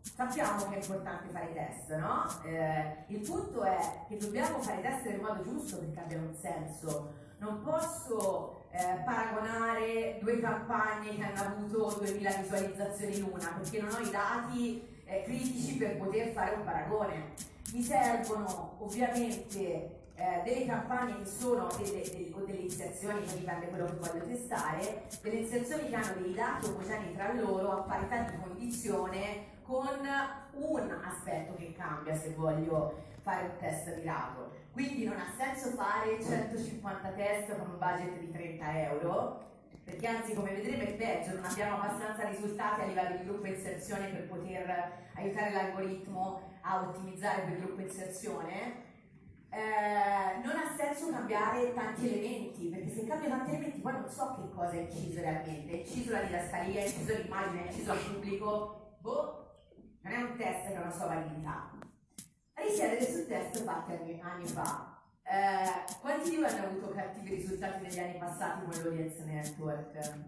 Sappiamo 0.00 0.68
che 0.68 0.76
è 0.76 0.80
importante 0.80 1.32
fare 1.32 1.50
i 1.50 1.54
test, 1.54 1.94
no? 1.96 2.26
Eh, 2.44 3.04
il 3.08 3.20
punto 3.20 3.62
è 3.62 4.04
che 4.06 4.18
dobbiamo 4.18 4.60
fare 4.60 4.80
i 4.80 4.82
test 4.82 5.06
nel 5.06 5.20
modo 5.20 5.42
giusto 5.42 5.78
perché 5.78 6.00
abbiano 6.00 6.26
un 6.26 6.34
senso. 6.34 7.14
Non 7.38 7.62
posso 7.62 8.66
eh, 8.70 9.00
paragonare 9.04 10.18
due 10.20 10.38
campagne 10.38 11.16
che 11.16 11.22
hanno 11.22 11.40
avuto 11.40 11.96
2000 11.98 12.30
visualizzazioni 12.42 13.18
l'una 13.20 13.58
perché 13.58 13.80
non 13.80 13.92
ho 13.92 13.98
i 13.98 14.10
dati 14.10 14.86
eh, 15.04 15.22
critici 15.22 15.76
per 15.76 15.96
poter 15.96 16.28
fare 16.32 16.54
un 16.56 16.64
paragone. 16.64 17.32
Mi 17.72 17.82
servono 17.82 18.76
ovviamente 18.80 19.93
eh, 20.16 20.42
delle 20.44 20.66
campagne 20.66 21.18
che 21.18 21.26
sono 21.26 21.66
delle, 21.76 22.02
delle, 22.02 22.30
o 22.32 22.44
delle 22.44 22.60
inserzioni, 22.60 23.20
poi 23.20 23.38
dipende 23.38 23.68
quello 23.68 23.86
che 23.86 23.94
voglio 23.94 24.26
testare, 24.26 25.02
delle 25.20 25.36
inserzioni 25.36 25.88
che 25.88 25.94
hanno 25.94 26.20
dei 26.20 26.34
dati 26.34 26.66
omogenei 26.66 27.14
tra 27.14 27.32
loro 27.32 27.72
a 27.72 27.82
parità 27.82 28.20
di 28.22 28.36
condizione 28.40 29.52
con 29.62 29.88
un 30.52 30.98
aspetto 31.02 31.54
che 31.54 31.72
cambia 31.72 32.14
se 32.14 32.34
voglio 32.34 33.02
fare 33.22 33.44
un 33.44 33.56
test 33.58 33.96
mirato. 33.96 34.52
Quindi 34.72 35.04
non 35.04 35.18
ha 35.18 35.32
senso 35.36 35.70
fare 35.70 36.22
150 36.22 37.08
test 37.10 37.56
con 37.56 37.70
un 37.70 37.78
budget 37.78 38.18
di 38.18 38.30
30 38.30 38.82
euro, 38.82 39.42
perché 39.82 40.06
anzi 40.06 40.34
come 40.34 40.52
vedremo 40.52 40.82
è 40.82 40.94
peggio, 40.94 41.34
non 41.34 41.44
abbiamo 41.44 41.76
abbastanza 41.76 42.28
risultati 42.28 42.80
a 42.82 42.86
livello 42.86 43.16
di 43.16 43.24
gruppo 43.24 43.46
inserzione 43.46 44.08
per 44.08 44.28
poter 44.28 44.92
aiutare 45.14 45.52
l'algoritmo 45.52 46.40
a 46.62 46.80
ottimizzare 46.80 47.42
quel 47.42 47.58
gruppo 47.58 47.80
inserzione 47.80 48.83
eh, 49.54 50.40
non 50.42 50.56
ha 50.56 50.74
senso 50.76 51.10
cambiare 51.10 51.72
tanti 51.74 52.08
elementi, 52.08 52.66
perché 52.66 52.90
se 52.90 53.06
cambio 53.06 53.28
tanti 53.28 53.50
elementi 53.50 53.78
poi 53.78 53.92
non 53.92 54.08
so 54.08 54.34
che 54.34 54.52
cosa 54.52 54.72
è 54.72 54.80
inciso 54.80 55.20
realmente. 55.20 55.70
È 55.70 55.76
inciso 55.76 56.10
la 56.10 56.22
didascalia, 56.22 56.80
è 56.80 56.84
inciso 56.86 57.16
l'immagine, 57.16 57.62
è 57.62 57.70
inciso 57.70 57.92
il 57.92 58.00
pubblico. 58.00 58.96
Boh, 58.98 59.44
non 60.00 60.12
è 60.12 60.22
un 60.22 60.36
test 60.36 60.66
che 60.66 60.74
ha 60.74 60.80
una 60.80 60.90
sua 60.90 61.06
validità. 61.06 61.70
Risiedete 62.54 63.12
sul 63.12 63.26
test 63.26 63.62
fatti 63.62 63.92
anni, 63.92 64.20
anni 64.20 64.46
fa. 64.46 65.00
Eh, 65.22 65.94
quanti 66.00 66.30
di 66.30 66.36
voi 66.36 66.46
hanno 66.46 66.66
avuto 66.66 66.90
cattivi 66.90 67.36
risultati 67.36 67.82
negli 67.82 67.98
anni 67.98 68.18
passati 68.18 68.64
con 68.64 68.82
l'audience 68.82 69.22
network? 69.24 70.22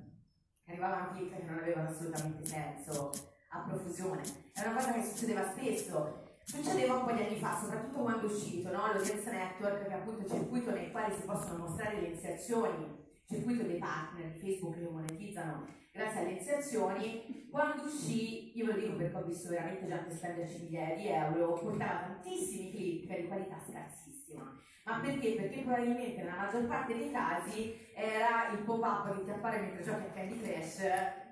Arrivavano 0.68 1.11
click 1.12 1.37
che 1.37 1.42
non 1.42 1.59
avevano 1.59 1.88
assolutamente 1.88 2.47
senso, 2.47 3.11
a 3.50 3.59
profusione. 3.61 4.23
È 4.52 4.61
una 4.61 4.75
cosa 4.75 4.92
che 4.92 5.02
succedeva 5.02 5.50
spesso 5.50 6.25
Succedeva 6.47 6.99
un 6.99 7.05
po' 7.05 7.11
di 7.11 7.23
anni 7.23 7.41
fa, 7.41 7.59
soprattutto 7.59 8.03
quando 8.03 8.29
è 8.29 8.33
uscito 8.33 8.71
no? 8.71 8.87
l'audience 8.87 9.33
network, 9.33 9.83
che 9.83 9.88
è 9.88 9.95
appunto 9.95 10.23
il 10.23 10.31
circuito 10.31 10.71
nel 10.71 10.93
quale 10.93 11.12
si 11.12 11.23
possono 11.23 11.67
mostrare 11.67 12.00
le 12.00 12.07
inserzioni, 12.07 13.05
circuito 13.26 13.65
dei 13.65 13.79
partner 13.79 14.31
di 14.31 14.38
Facebook 14.38 14.79
che 14.79 14.88
monetizzano 14.88 15.67
grazie 15.93 16.21
alle 16.21 16.31
inserzioni. 16.31 17.49
Quando 17.50 17.83
uscì, 17.83 18.57
io 18.57 18.67
ve 18.67 18.73
lo 18.75 18.79
dico 18.79 18.93
perché 18.95 19.17
ho 19.17 19.25
visto 19.25 19.49
veramente 19.49 19.88
gente 19.88 20.15
spenderci 20.15 20.62
migliaia 20.62 20.95
di 20.95 21.09
euro, 21.09 21.55
portava 21.55 22.07
tantissimi 22.07 22.71
click 22.71 23.21
di 23.21 23.26
qualità 23.26 23.57
scarsissima. 23.69 24.62
Ma 24.85 25.00
perché? 25.00 25.33
Perché 25.33 25.62
probabilmente 25.62 26.23
nella 26.23 26.37
maggior 26.37 26.67
parte 26.69 26.97
dei 26.97 27.11
casi 27.11 27.76
era 27.93 28.53
il 28.53 28.59
pop-up 28.59 29.17
che 29.17 29.25
ti 29.25 29.31
appare 29.31 29.59
mentre 29.59 29.83
giochi 29.83 30.05
a 30.05 30.12
Candy 30.12 30.41
Crush, 30.41 30.87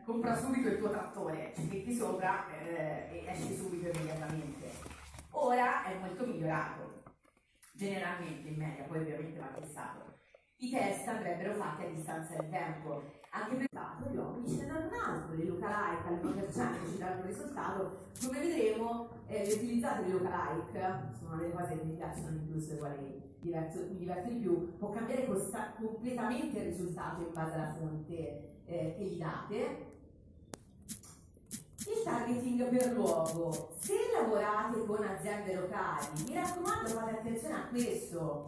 compra 0.04 0.35
subito 0.35 0.71
il 0.71 0.78
tuo 0.78 0.90
trattore, 0.90 1.52
ci 1.54 1.68
clicchi 1.68 1.94
sopra 1.94 2.49
eh, 2.49 3.06
e 3.12 3.25
esci 3.28 3.54
subito 3.54 3.88
immediatamente. 3.97 4.93
Ora 5.37 5.85
è 5.85 5.99
molto 5.99 6.26
migliorato, 6.26 7.03
generalmente 7.73 8.49
in 8.49 8.57
media, 8.57 8.85
poi 8.85 8.99
ovviamente 9.00 9.41
va 9.41 9.47
testato. 9.47 10.12
I 10.59 10.71
test 10.71 11.09
andrebbero 11.09 11.55
fatti 11.55 11.85
a 11.85 11.88
distanza 11.88 12.37
del 12.37 12.50
tempo, 12.50 13.03
anche 13.31 13.57
per 13.57 13.67
dato 13.73 14.09
gli 14.09 14.17
uomini 14.17 14.49
ce 14.49 14.64
ne 14.64 14.67
danno 14.67 14.87
un 14.87 14.95
altro, 14.95 15.35
le 15.35 15.45
lookalike 15.45 16.09
al 16.09 16.21
1% 16.23 16.91
ci 16.91 16.99
danno 16.99 17.21
un 17.21 17.26
risultato, 17.26 18.07
come 18.25 18.38
vedremo 18.38 19.09
eh, 19.26 19.45
le 19.45 19.53
utilizzate 19.55 20.03
le 20.03 20.12
lookalike, 20.12 21.11
sono 21.19 21.37
delle 21.37 21.53
cose 21.53 21.79
che 21.79 21.85
mi 21.85 21.95
piacciono 21.95 22.31
di 22.31 22.38
più, 22.38 22.61
sulle 22.61 22.79
quali 22.79 23.23
mi 23.41 23.97
diverto 23.97 24.29
di 24.29 24.37
più, 24.37 24.76
può 24.76 24.91
cambiare 24.91 25.26
costa- 25.26 25.75
completamente 25.76 26.59
il 26.61 26.64
risultato 26.67 27.23
in 27.23 27.33
base 27.33 27.55
alla 27.55 27.75
fonte 27.75 28.62
eh, 28.67 28.95
che 28.97 29.05
gli 29.05 29.19
date, 29.19 29.93
il 31.87 32.03
targeting 32.03 32.69
per 32.69 32.93
luogo. 32.93 33.71
Se 33.79 33.95
lavorate 34.12 34.85
con 34.85 35.05
aziende 35.05 35.55
locali, 35.55 36.07
mi 36.26 36.35
raccomando 36.35 36.88
fate 36.88 37.11
attenzione 37.11 37.55
a 37.55 37.67
questo. 37.69 38.47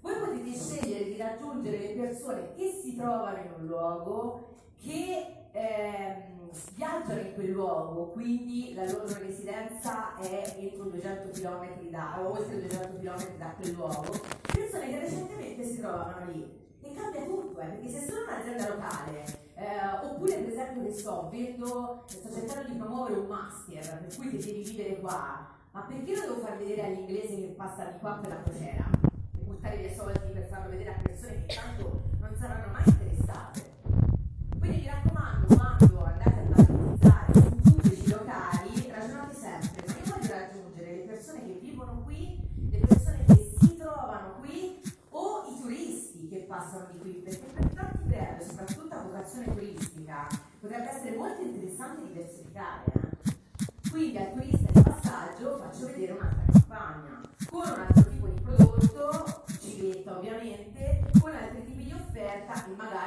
Voi 0.00 0.14
potete 0.18 0.56
scegliere 0.56 1.04
di 1.04 1.16
raggiungere 1.16 1.78
le 1.78 1.94
persone 1.94 2.54
che 2.54 2.80
si 2.82 2.96
trovano 2.96 3.38
in 3.38 3.52
un 3.58 3.66
luogo, 3.66 4.56
che 4.80 5.48
ehm, 5.52 6.50
viaggiano 6.74 7.20
in 7.20 7.34
quel 7.34 7.50
luogo, 7.50 8.10
quindi 8.12 8.72
la 8.74 8.84
loro 8.84 9.06
residenza 9.18 10.16
è 10.18 10.56
entro 10.58 10.84
200 10.84 11.30
km 11.32 11.90
da, 11.90 12.20
o 12.20 12.30
oltre 12.30 12.60
200 12.60 12.98
km 12.98 13.36
da 13.36 13.54
quel 13.56 13.72
luogo, 13.72 14.20
persone 14.52 14.88
che 14.88 14.98
recentemente 15.00 15.64
si 15.64 15.80
trovavano 15.80 16.30
lì. 16.30 16.58
E 16.82 16.94
cambia 16.94 17.24
tutto, 17.24 17.60
eh, 17.60 17.66
perché 17.66 17.88
se 17.88 18.06
sono 18.06 18.22
un'azienda 18.22 18.68
locale 18.68 19.39
che 20.90 20.98
so, 20.98 21.28
vedo, 21.30 22.02
sto 22.06 22.32
cercando 22.32 22.68
di 22.68 22.76
promuovere 22.76 23.20
un 23.20 23.26
master, 23.26 24.00
per 24.00 24.16
cui 24.16 24.30
ti 24.30 24.36
devi 24.38 24.62
vivere 24.64 24.98
qua, 24.98 25.48
ma 25.70 25.80
perché 25.82 26.16
lo 26.16 26.20
devo 26.22 26.40
far 26.40 26.58
vedere 26.58 26.84
agli 26.84 26.98
inglesi 26.98 27.36
che 27.36 27.54
passano 27.56 27.92
di 27.92 27.98
qua 28.00 28.18
per 28.20 28.30
la 28.30 28.42
crociera? 28.42 28.90
E 29.38 29.42
buttare 29.44 29.76
via 29.76 29.94
soldi 29.94 30.32
per 30.32 30.48
farlo 30.48 30.70
vedere 30.70 30.90
a 30.90 31.00
persone 31.00 31.44
che 31.46 31.54
tanto 31.54 32.02
non 32.18 32.34
saranno 32.36 32.72
mai 32.72 32.82
interessate. 32.86 33.78
Quindi 34.58 34.78
mi 34.78 34.86
raccomando, 34.86 35.54
quando 35.54 35.89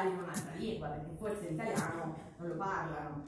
e 0.04 0.10
magari 0.10 0.10
in 0.10 0.18
un'altra 0.20 0.56
lingua, 0.56 0.88
perché 0.90 1.16
forse 1.18 1.50
l'italiano 1.50 2.16
non 2.38 2.48
lo 2.48 2.56
parlano. 2.56 3.26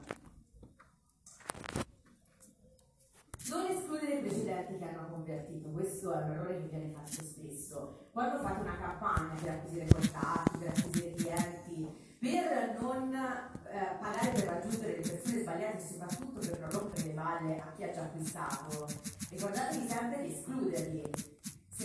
Non 3.48 3.66
escludere 3.66 4.14
i 4.14 4.22
precedenti 4.22 4.76
che 4.76 4.84
hanno 4.84 5.08
convertito, 5.08 5.68
questo 5.68 6.12
è 6.12 6.22
un 6.22 6.30
errore 6.32 6.60
che 6.62 6.66
viene 6.66 6.92
fatto 6.92 7.22
spesso. 7.22 8.08
Quando 8.12 8.40
fate 8.40 8.60
una 8.60 8.76
campagna 8.76 9.34
per 9.40 9.50
acquisire 9.50 9.86
contatti, 9.86 10.58
per 10.58 10.68
acquisire 10.68 11.14
clienti, 11.14 12.04
per 12.18 12.78
non 12.80 13.14
eh, 13.14 13.96
pagare 14.00 14.30
per 14.30 14.44
raggiungere 14.44 14.96
le 14.96 15.08
persone 15.08 15.42
sbagliate, 15.42 15.80
soprattutto 15.80 16.40
per 16.40 16.58
non 16.58 16.70
rompere 16.70 17.06
le 17.06 17.12
balle 17.12 17.60
a 17.60 17.72
chi 17.76 17.84
ha 17.84 17.90
già 17.92 18.02
acquistato, 18.02 18.88
ricordatevi 19.30 19.86
sempre 19.86 20.22
di 20.22 20.32
escluderli. 20.32 21.35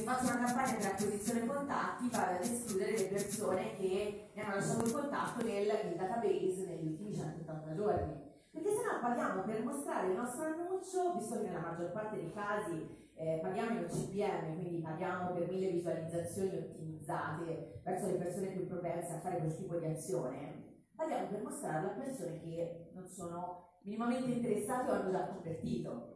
Se 0.02 0.08
faccio 0.08 0.34
una 0.34 0.46
campagna 0.46 0.78
per 0.78 0.86
acquisizione 0.88 1.46
contatti, 1.46 2.10
vado 2.10 2.32
ad 2.34 2.42
escludere 2.42 2.98
le 2.98 3.04
persone 3.04 3.76
che 3.78 4.32
mi 4.34 4.42
hanno 4.42 4.56
lasciato 4.56 4.84
il 4.84 4.92
contatto 4.94 5.46
nel, 5.46 5.68
nel 5.68 5.96
database 5.96 6.66
negli 6.66 6.88
ultimi 6.88 7.14
180 7.14 7.76
giorni 7.76 8.30
perché 8.50 8.70
se 8.70 8.82
no 8.82 9.00
paghiamo 9.00 9.44
per 9.44 9.64
mostrare 9.64 10.08
il 10.08 10.18
nostro 10.18 10.46
annuncio, 10.46 11.14
visto 11.14 11.38
che 11.38 11.46
nella 11.46 11.60
maggior 11.60 11.92
parte 11.92 12.16
dei 12.16 12.34
casi 12.34 13.12
eh, 13.14 13.40
paghiamo 13.44 13.78
in 13.78 13.86
CPM, 13.86 14.60
quindi 14.60 14.80
paghiamo 14.80 15.34
per 15.34 15.48
mille 15.52 15.70
visualizzazioni 15.70 16.58
ottimizzate 16.58 17.82
verso 17.84 18.08
le 18.08 18.18
persone 18.18 18.48
più 18.48 18.66
propense 18.66 19.14
a 19.14 19.20
fare 19.20 19.38
questo 19.38 19.62
tipo 19.62 19.76
di 19.76 19.86
azione, 19.86 20.80
paghiamo 20.96 21.28
per 21.28 21.44
mostrarlo 21.44 21.90
a 21.92 21.94
persone 21.94 22.42
che 22.42 22.90
non 22.96 23.08
sono 23.08 23.78
minimamente 23.84 24.32
interessate 24.32 24.90
o 24.90 24.94
hanno 24.96 25.12
già 25.12 25.28
convertito. 25.28 26.11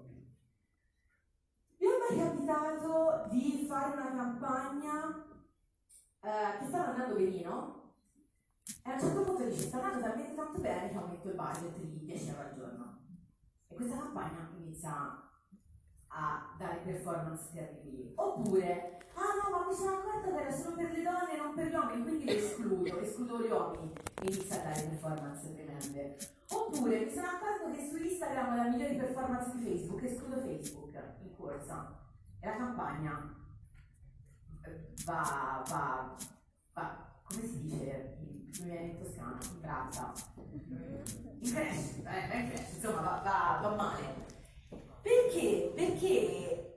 Vi 1.85 1.91
è 1.91 2.15
mai 2.15 2.25
capitato 2.27 3.27
di 3.29 3.63
fare 3.69 3.93
una 3.93 4.15
campagna 4.15 5.23
eh, 6.19 6.57
che 6.57 6.65
stava 6.65 6.87
andando 6.87 7.13
benino? 7.13 7.93
E 8.83 8.89
a 8.89 8.93
un 8.93 8.99
certo 8.99 9.21
punto 9.21 9.43
dice, 9.43 9.67
sta 9.67 9.77
andando 9.77 10.07
talmente 10.07 10.33
tanto 10.33 10.61
bene 10.61 10.89
che 10.89 10.95
aumento 10.97 11.27
il 11.27 11.35
budget 11.35 11.77
di 11.77 12.05
10 12.05 12.29
euro 12.29 12.41
al 12.41 12.55
giorno. 12.55 12.97
E 13.67 13.75
questa 13.75 13.97
campagna 13.97 14.49
inizia 14.57 15.24
a 16.17 16.55
dare 16.57 16.77
performance 16.77 17.49
terribili. 17.53 18.13
Oppure, 18.15 18.99
ah 19.13 19.49
no, 19.49 19.57
ma 19.57 19.67
mi 19.67 19.73
sono 19.73 19.97
accorta 19.97 20.31
che 20.31 20.41
era 20.41 20.51
solo 20.51 20.75
per 20.75 20.91
le 20.91 21.01
donne 21.03 21.33
e 21.33 21.37
non 21.37 21.53
per 21.53 21.67
gli 21.67 21.73
uomini, 21.73 22.03
quindi 22.03 22.25
le 22.25 22.37
escludo, 22.37 22.99
escludo 22.99 23.41
gli 23.41 23.51
uomini 23.51 23.93
e 24.21 24.31
inizia 24.31 24.55
a 24.55 24.63
dare 24.63 24.81
performance 24.83 25.53
tremende. 25.53 26.17
Oppure 26.49 26.99
mi 26.99 27.11
sono 27.11 27.27
accorto 27.27 27.71
che 27.71 27.89
su 27.89 27.97
Instagram 27.97 28.55
la 28.55 28.63
migliore 28.69 28.95
performance 28.95 29.51
di 29.55 29.63
Facebook, 29.63 30.03
escludo 30.03 30.39
Facebook 30.39 31.03
in 31.21 31.35
corsa. 31.35 31.99
E 32.39 32.47
la 32.47 32.55
campagna 32.55 33.35
va, 35.03 35.63
va, 35.67 36.15
va, 36.73 37.19
come 37.23 37.41
si 37.41 37.61
dice 37.61 38.17
in, 38.21 38.69
in 38.69 38.97
toscano, 38.97 39.37
in 39.41 39.59
braccia, 39.59 40.13
in 40.35 41.39
crash, 41.41 41.97
eh, 42.05 42.39
in 42.39 42.49
crash, 42.51 42.73
insomma 42.75 43.01
va, 43.01 43.21
va, 43.21 43.59
va 43.61 43.75
male. 43.75 44.34
Perché? 45.05 45.71
Perché 45.75 46.73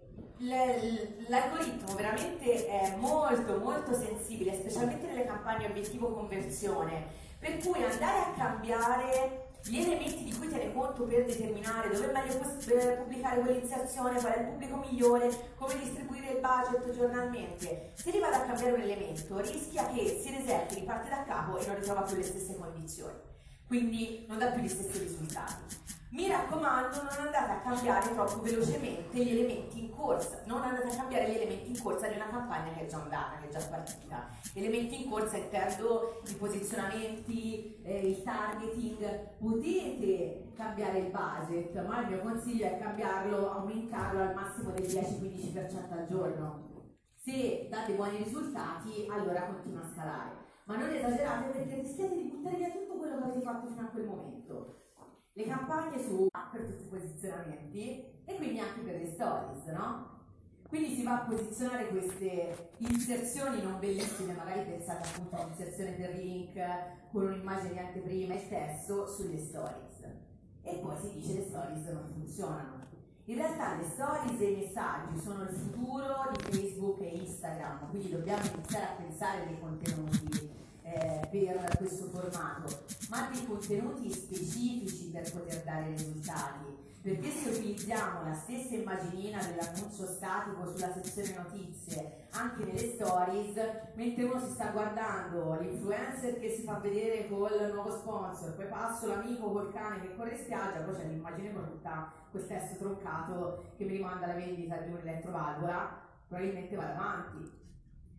l'algoritmo 1.29 1.95
veramente 1.95 2.67
è 2.67 2.95
molto 2.99 3.57
molto 3.57 3.95
sensibile, 3.95 4.53
specialmente 4.53 5.07
nelle 5.07 5.25
campagne 5.25 5.65
obiettivo 5.65 6.13
conversione, 6.13 7.07
per 7.39 7.57
cui 7.57 7.83
andare 7.83 8.19
a 8.19 8.33
cambiare 8.37 9.47
gli 9.65 9.79
elementi 9.79 10.25
di 10.25 10.37
cui 10.37 10.49
tiene 10.49 10.75
conto 10.75 11.05
per 11.05 11.25
determinare 11.25 11.89
dove 11.89 12.11
è 12.11 12.13
meglio 12.13 12.35
eh, 12.35 12.97
pubblicare 12.99 13.41
quell'iniziazione, 13.41 14.21
qual 14.21 14.33
è 14.35 14.41
il 14.41 14.47
pubblico 14.49 14.77
migliore, 14.77 15.55
come 15.57 15.79
distribuire 15.79 16.33
il 16.33 16.41
budget 16.41 16.95
giornalmente. 16.95 17.93
Se 17.95 18.11
ne 18.11 18.19
vado 18.19 18.37
a 18.37 18.41
cambiare 18.41 18.73
un 18.73 18.81
elemento, 18.83 19.41
rischia 19.41 19.87
che 19.87 20.21
si 20.23 20.31
resetti, 20.31 20.75
riparte 20.75 21.09
da 21.09 21.25
capo 21.25 21.57
e 21.57 21.67
non 21.67 21.77
ritrova 21.77 22.03
più 22.03 22.17
le 22.17 22.25
stesse 22.25 22.55
condizioni. 22.57 23.17
Quindi 23.67 24.27
non 24.29 24.37
dà 24.37 24.49
più 24.49 24.61
gli 24.61 24.69
stessi 24.69 24.99
risultati. 24.99 25.97
Mi 26.11 26.27
raccomando, 26.27 27.03
non 27.03 27.27
andate 27.27 27.53
a 27.53 27.61
cambiare 27.61 28.15
troppo 28.15 28.41
velocemente 28.41 29.23
gli 29.23 29.37
elementi 29.37 29.85
in 29.85 29.91
corsa, 29.91 30.41
non 30.47 30.63
andate 30.63 30.89
a 30.89 30.97
cambiare 30.97 31.31
gli 31.31 31.35
elementi 31.35 31.69
in 31.69 31.83
corsa 31.83 32.09
di 32.09 32.15
una 32.15 32.29
campagna 32.29 32.73
che 32.73 32.87
è 32.87 32.87
già 32.87 33.03
andata, 33.03 33.37
che 33.39 33.49
è 33.49 33.51
già 33.51 33.67
partita. 33.67 34.31
Elementi 34.55 35.03
in 35.03 35.11
corsa 35.11 35.37
intendo 35.37 36.23
i 36.27 36.33
posizionamenti, 36.33 37.83
eh, 37.83 38.09
il 38.09 38.23
targeting, 38.23 39.37
potete 39.37 40.53
cambiare 40.57 40.99
il 41.01 41.11
budget, 41.11 41.87
ma 41.87 42.01
il 42.01 42.09
mio 42.09 42.21
consiglio 42.21 42.65
è 42.65 42.79
cambiarlo, 42.79 43.51
aumentarlo 43.51 44.23
al 44.23 44.35
massimo 44.35 44.71
del 44.71 44.87
10-15% 44.87 45.93
al 45.93 46.07
giorno. 46.09 46.67
Se 47.17 47.67
date 47.69 47.93
buoni 47.93 48.25
risultati, 48.25 49.07
allora 49.11 49.43
continua 49.43 49.83
a 49.83 49.91
scalare. 49.93 50.37
Ma 50.65 50.77
non 50.77 50.91
esagerate 50.91 51.51
perché 51.51 51.83
rischiate 51.83 52.15
di 52.15 52.31
buttare 52.31 52.57
via 52.57 52.71
tutto 52.71 52.97
quello 52.97 53.19
che 53.19 53.25
avete 53.25 53.41
fatto 53.43 53.67
fino 53.67 53.81
a 53.83 53.91
quel 53.91 54.05
momento 54.07 54.87
le 55.39 55.47
campagne 55.47 56.03
su 56.03 56.27
per 56.51 56.65
tutti 56.65 56.83
i 56.83 56.89
posizionamenti 56.89 58.05
e 58.25 58.35
quindi 58.35 58.59
anche 58.59 58.81
per 58.81 58.97
le 58.97 59.07
stories, 59.07 59.67
no? 59.67 60.17
Quindi 60.69 60.97
si 60.97 61.05
va 61.05 61.23
a 61.23 61.27
posizionare 61.27 61.87
queste 61.89 62.71
inserzioni 62.79 63.63
non 63.63 63.79
bellissime, 63.79 64.35
magari 64.35 64.69
pensate 64.69 65.09
appunto 65.09 65.37
a 65.37 65.45
un'inserzione 65.45 65.93
per 65.93 66.15
link 66.17 66.59
con 67.13 67.27
un'immagine 67.27 67.73
di 67.73 67.79
anteprima 67.79 68.35
e 68.35 68.49
testo 68.49 69.07
sulle 69.07 69.39
stories. 69.39 70.03
E 70.63 70.75
poi 70.75 70.97
si 71.01 71.13
dice 71.13 71.35
le 71.35 71.45
stories 71.45 71.87
non 71.87 72.11
funzionano. 72.13 72.87
In 73.27 73.37
realtà 73.37 73.77
le 73.77 73.89
stories 73.89 74.41
e 74.41 74.51
i 74.51 74.57
messaggi 74.57 75.21
sono 75.21 75.43
il 75.45 75.55
futuro 75.55 76.33
di 76.33 76.43
Facebook 76.51 77.01
e 77.01 77.17
Instagram, 77.17 77.91
quindi 77.91 78.11
dobbiamo 78.11 78.45
iniziare 78.45 78.87
a 78.87 78.97
pensare 79.01 79.47
dei 79.47 79.61
contenuti 79.61 80.51
eh, 80.93 81.27
per 81.31 81.77
questo 81.77 82.07
formato, 82.07 82.85
ma 83.11 83.29
dei 83.31 83.47
contenuti 83.47 84.11
specifici 84.13 85.11
per 85.11 85.31
poter 85.31 85.63
dare 85.63 85.91
risultati. 85.91 86.87
Perché 87.01 87.31
se 87.31 87.51
utilizziamo 87.51 88.25
la 88.25 88.35
stessa 88.35 88.75
immaginina 88.75 89.41
dell'annuncio 89.43 90.05
statico 90.05 90.67
sulla 90.67 90.93
sezione 90.93 91.43
notizie 91.43 92.27
anche 92.33 92.65
nelle 92.65 92.93
stories, 92.93 93.55
mentre 93.95 94.25
uno 94.25 94.41
si 94.41 94.51
sta 94.51 94.71
guardando 94.71 95.57
l'influencer 95.61 96.41
che 96.41 96.51
si 96.51 96.63
fa 96.63 96.75
vedere 96.79 97.29
col 97.29 97.71
nuovo 97.73 97.91
sponsor, 97.93 98.55
poi 98.55 98.67
passo 98.67 99.07
l'amico 99.07 99.51
col 99.53 99.73
cane 99.73 100.01
che 100.01 100.17
corre 100.17 100.37
spiaggia, 100.37 100.81
poi 100.81 100.97
c'è 100.97 101.07
l'immagine 101.07 101.51
brutta, 101.51 102.13
quel 102.31 102.47
testo 102.47 102.77
troncato 102.77 103.73
che 103.77 103.85
mi 103.85 103.97
rimanda 103.97 104.25
alla 104.25 104.35
vendita 104.35 104.77
di 104.79 104.91
un'elettrovalvola, 104.91 106.01
probabilmente 106.27 106.77
vado 106.77 106.93
avanti. 106.93 107.58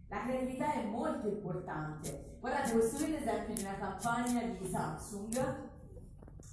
La 0.09 0.23
creatività 0.23 0.73
è 0.73 0.85
molto 0.85 1.27
importante. 1.27 2.37
Guardate, 2.39 2.71
questo 2.71 2.97
qui 2.97 3.05
è 3.05 3.19
l'esempio 3.19 3.53
di 3.53 3.61
una 3.61 3.77
campagna 3.77 4.41
di 4.41 4.67
Samsung 4.67 5.67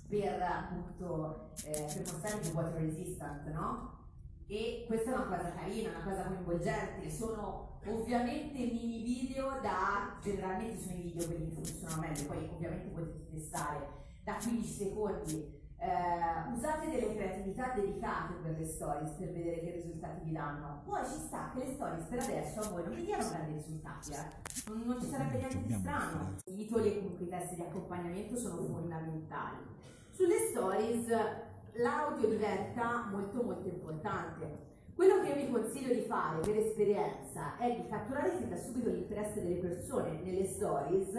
per 0.08 0.42
appunto 0.42 1.52
eh, 1.64 1.90
per 1.92 2.12
mostrare 2.12 2.40
il 2.40 2.52
water 2.52 2.72
resistant, 2.74 3.46
no? 3.48 3.94
E 4.46 4.84
questa 4.86 5.10
è 5.10 5.14
una 5.14 5.36
cosa 5.36 5.52
carina, 5.54 5.88
una 5.88 6.04
cosa 6.04 6.24
coinvolgente, 6.24 7.10
sono 7.10 7.80
ovviamente 7.86 8.58
mini 8.58 9.02
video 9.02 9.58
da, 9.60 10.18
generalmente 10.22 10.78
sono 10.78 10.98
i 10.98 11.02
video 11.02 11.26
quelli 11.26 11.48
che 11.48 11.54
funzionano 11.54 12.00
meglio, 12.02 12.26
poi 12.26 12.48
ovviamente 12.52 12.88
potete 12.90 13.30
testare 13.30 14.04
da 14.22 14.36
15 14.36 14.68
secondi 14.68 15.55
eh, 15.78 16.52
usate 16.54 16.90
delle 16.90 17.14
creatività 17.14 17.72
dedicate 17.74 18.34
per 18.42 18.58
le 18.58 18.66
stories 18.66 19.10
per 19.10 19.32
vedere 19.32 19.60
che 19.60 19.70
risultati 19.72 20.24
vi 20.24 20.32
danno. 20.32 20.82
Poi 20.84 21.04
ci 21.04 21.18
sta 21.18 21.50
che 21.52 21.64
le 21.64 21.74
stories 21.74 22.04
per 22.04 22.18
adesso 22.20 22.60
a 22.60 22.68
voi 22.70 22.84
non 22.84 22.94
vi 22.94 23.04
diano 23.04 23.28
grandi 23.28 23.52
risultati, 23.54 24.12
eh? 24.12 24.70
non, 24.70 24.82
non, 24.86 25.00
ci 25.00 25.08
sarebbe 25.08 25.36
niente 25.38 25.62
di 25.62 25.72
strano. 25.72 26.34
I 26.44 26.54
titoli 26.54 26.88
e 26.88 26.98
comunque 26.98 27.24
i 27.24 27.28
test 27.28 27.54
di 27.54 27.60
accompagnamento 27.60 28.36
sono 28.36 28.62
fondamentali. 28.62 29.58
Sulle 30.10 30.38
stories 30.50 31.06
l'audio 31.74 32.28
diventa 32.28 33.06
molto 33.10 33.42
molto 33.42 33.68
importante. 33.68 34.74
Quello 34.94 35.20
che 35.20 35.28
io 35.28 35.34
vi 35.34 35.50
consiglio 35.50 35.92
di 35.92 36.00
fare 36.00 36.40
per 36.40 36.56
esperienza 36.56 37.58
è 37.58 37.76
di 37.76 37.86
catturare 37.86 38.34
fin 38.38 38.48
da 38.48 38.56
subito 38.56 38.88
l'interesse 38.88 39.42
delle 39.42 39.60
persone 39.60 40.22
nelle 40.22 40.46
stories 40.46 41.12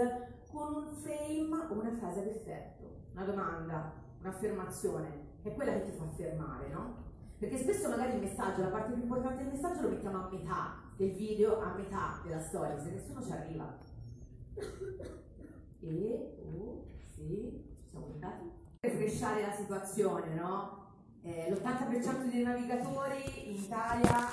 con 0.51 0.73
un 0.73 0.95
frame 0.95 1.67
o 1.69 1.73
una 1.73 1.95
frase 1.99 2.21
ad 2.21 2.25
effetto, 2.25 2.89
una 3.13 3.23
domanda, 3.23 3.93
un'affermazione, 4.21 5.25
è 5.43 5.53
quella 5.53 5.73
che 5.73 5.85
ti 5.85 5.97
fa 5.97 6.05
fermare, 6.15 6.67
no? 6.69 7.05
Perché 7.37 7.57
spesso 7.57 7.89
magari 7.89 8.15
il 8.15 8.21
messaggio, 8.21 8.61
la 8.61 8.69
parte 8.69 8.93
più 8.93 9.03
importante 9.03 9.43
del 9.43 9.53
messaggio 9.53 9.81
lo 9.81 9.89
mettiamo 9.89 10.17
a 10.17 10.29
metà 10.31 10.81
del 10.95 11.11
video, 11.11 11.61
a 11.61 11.73
metà 11.75 12.19
della 12.23 12.41
storia, 12.41 12.79
se 12.79 12.89
nessuno 12.89 13.21
ci 13.21 13.31
arriva. 13.31 13.77
E, 15.79 16.37
oh, 16.43 16.83
sì, 17.13 17.63
ci 17.77 17.89
siamo 17.91 18.07
andati. 18.13 18.51
Per 18.79 18.91
fresciare 18.91 19.41
la 19.41 19.51
situazione, 19.51 20.33
no? 20.33 20.85
Eh, 21.21 21.51
l'80% 21.51 22.29
dei 22.31 22.43
navigatori 22.43 23.51
in 23.51 23.61
Italia 23.61 24.27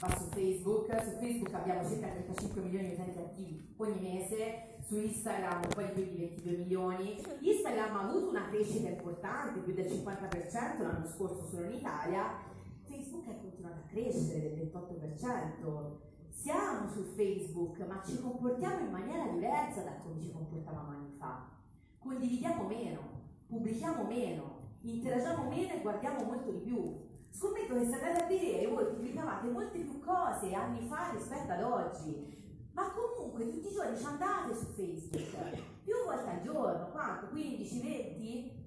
va 0.00 0.16
su 0.16 0.24
Facebook, 0.30 0.90
su 1.02 1.10
Facebook 1.18 1.54
abbiamo 1.54 1.88
circa 1.88 2.08
35 2.08 2.62
milioni 2.62 2.88
di 2.88 2.94
utenti 2.94 3.18
attivi 3.18 3.74
ogni 3.76 4.00
mese, 4.00 4.77
su 4.88 4.96
Instagram 4.96 5.64
un 5.64 5.68
po' 5.74 5.82
di 5.82 5.90
più 5.92 6.04
di 6.04 6.16
22 6.16 6.56
milioni. 6.56 7.22
Instagram 7.40 7.94
ha 7.94 8.08
avuto 8.08 8.30
una 8.30 8.48
crescita 8.48 8.88
importante, 8.88 9.60
più 9.60 9.74
del 9.74 9.84
50% 9.84 10.80
l'anno 10.80 11.06
scorso 11.06 11.46
solo 11.46 11.66
in 11.66 11.74
Italia. 11.74 12.38
Facebook 12.84 13.28
è 13.28 13.38
continuato 13.38 13.80
a 13.80 13.88
crescere 13.90 14.40
del 14.40 14.70
28%. 14.72 15.96
Siamo 16.30 16.88
su 16.88 17.02
Facebook, 17.02 17.78
ma 17.80 18.00
ci 18.02 18.18
comportiamo 18.18 18.78
in 18.78 18.90
maniera 18.90 19.26
diversa 19.26 19.82
da 19.82 19.98
come 20.02 20.18
ci 20.22 20.32
comportavamo 20.32 20.90
anni 20.92 21.14
fa. 21.18 21.50
Condividiamo 21.98 22.66
meno, 22.66 23.00
pubblichiamo 23.46 24.04
meno, 24.04 24.70
interagiamo 24.80 25.50
meno 25.50 25.74
e 25.74 25.80
guardiamo 25.82 26.24
molto 26.24 26.50
di 26.50 26.60
più. 26.60 26.96
Scommetto 27.28 27.74
che 27.74 27.84
se 27.84 27.92
andate 27.92 28.24
a 28.24 28.26
vedere 28.26 28.66
voi 28.68 28.86
pubblicavate 28.86 29.50
molte 29.50 29.80
più 29.80 29.98
cose 30.00 30.54
anni 30.54 30.80
fa 30.88 31.10
rispetto 31.12 31.52
ad 31.52 31.62
oggi 31.62 32.36
ma 32.78 32.92
comunque 32.92 33.50
tutti 33.50 33.66
i 33.66 33.72
giorni 33.72 33.98
ci 33.98 34.04
andate 34.04 34.54
su 34.54 34.66
Facebook, 34.66 35.58
più 35.82 35.94
volte 36.04 36.30
al 36.30 36.42
giorno, 36.42 36.90
quanto? 36.92 37.26
15, 37.26 37.80
20? 37.80 38.66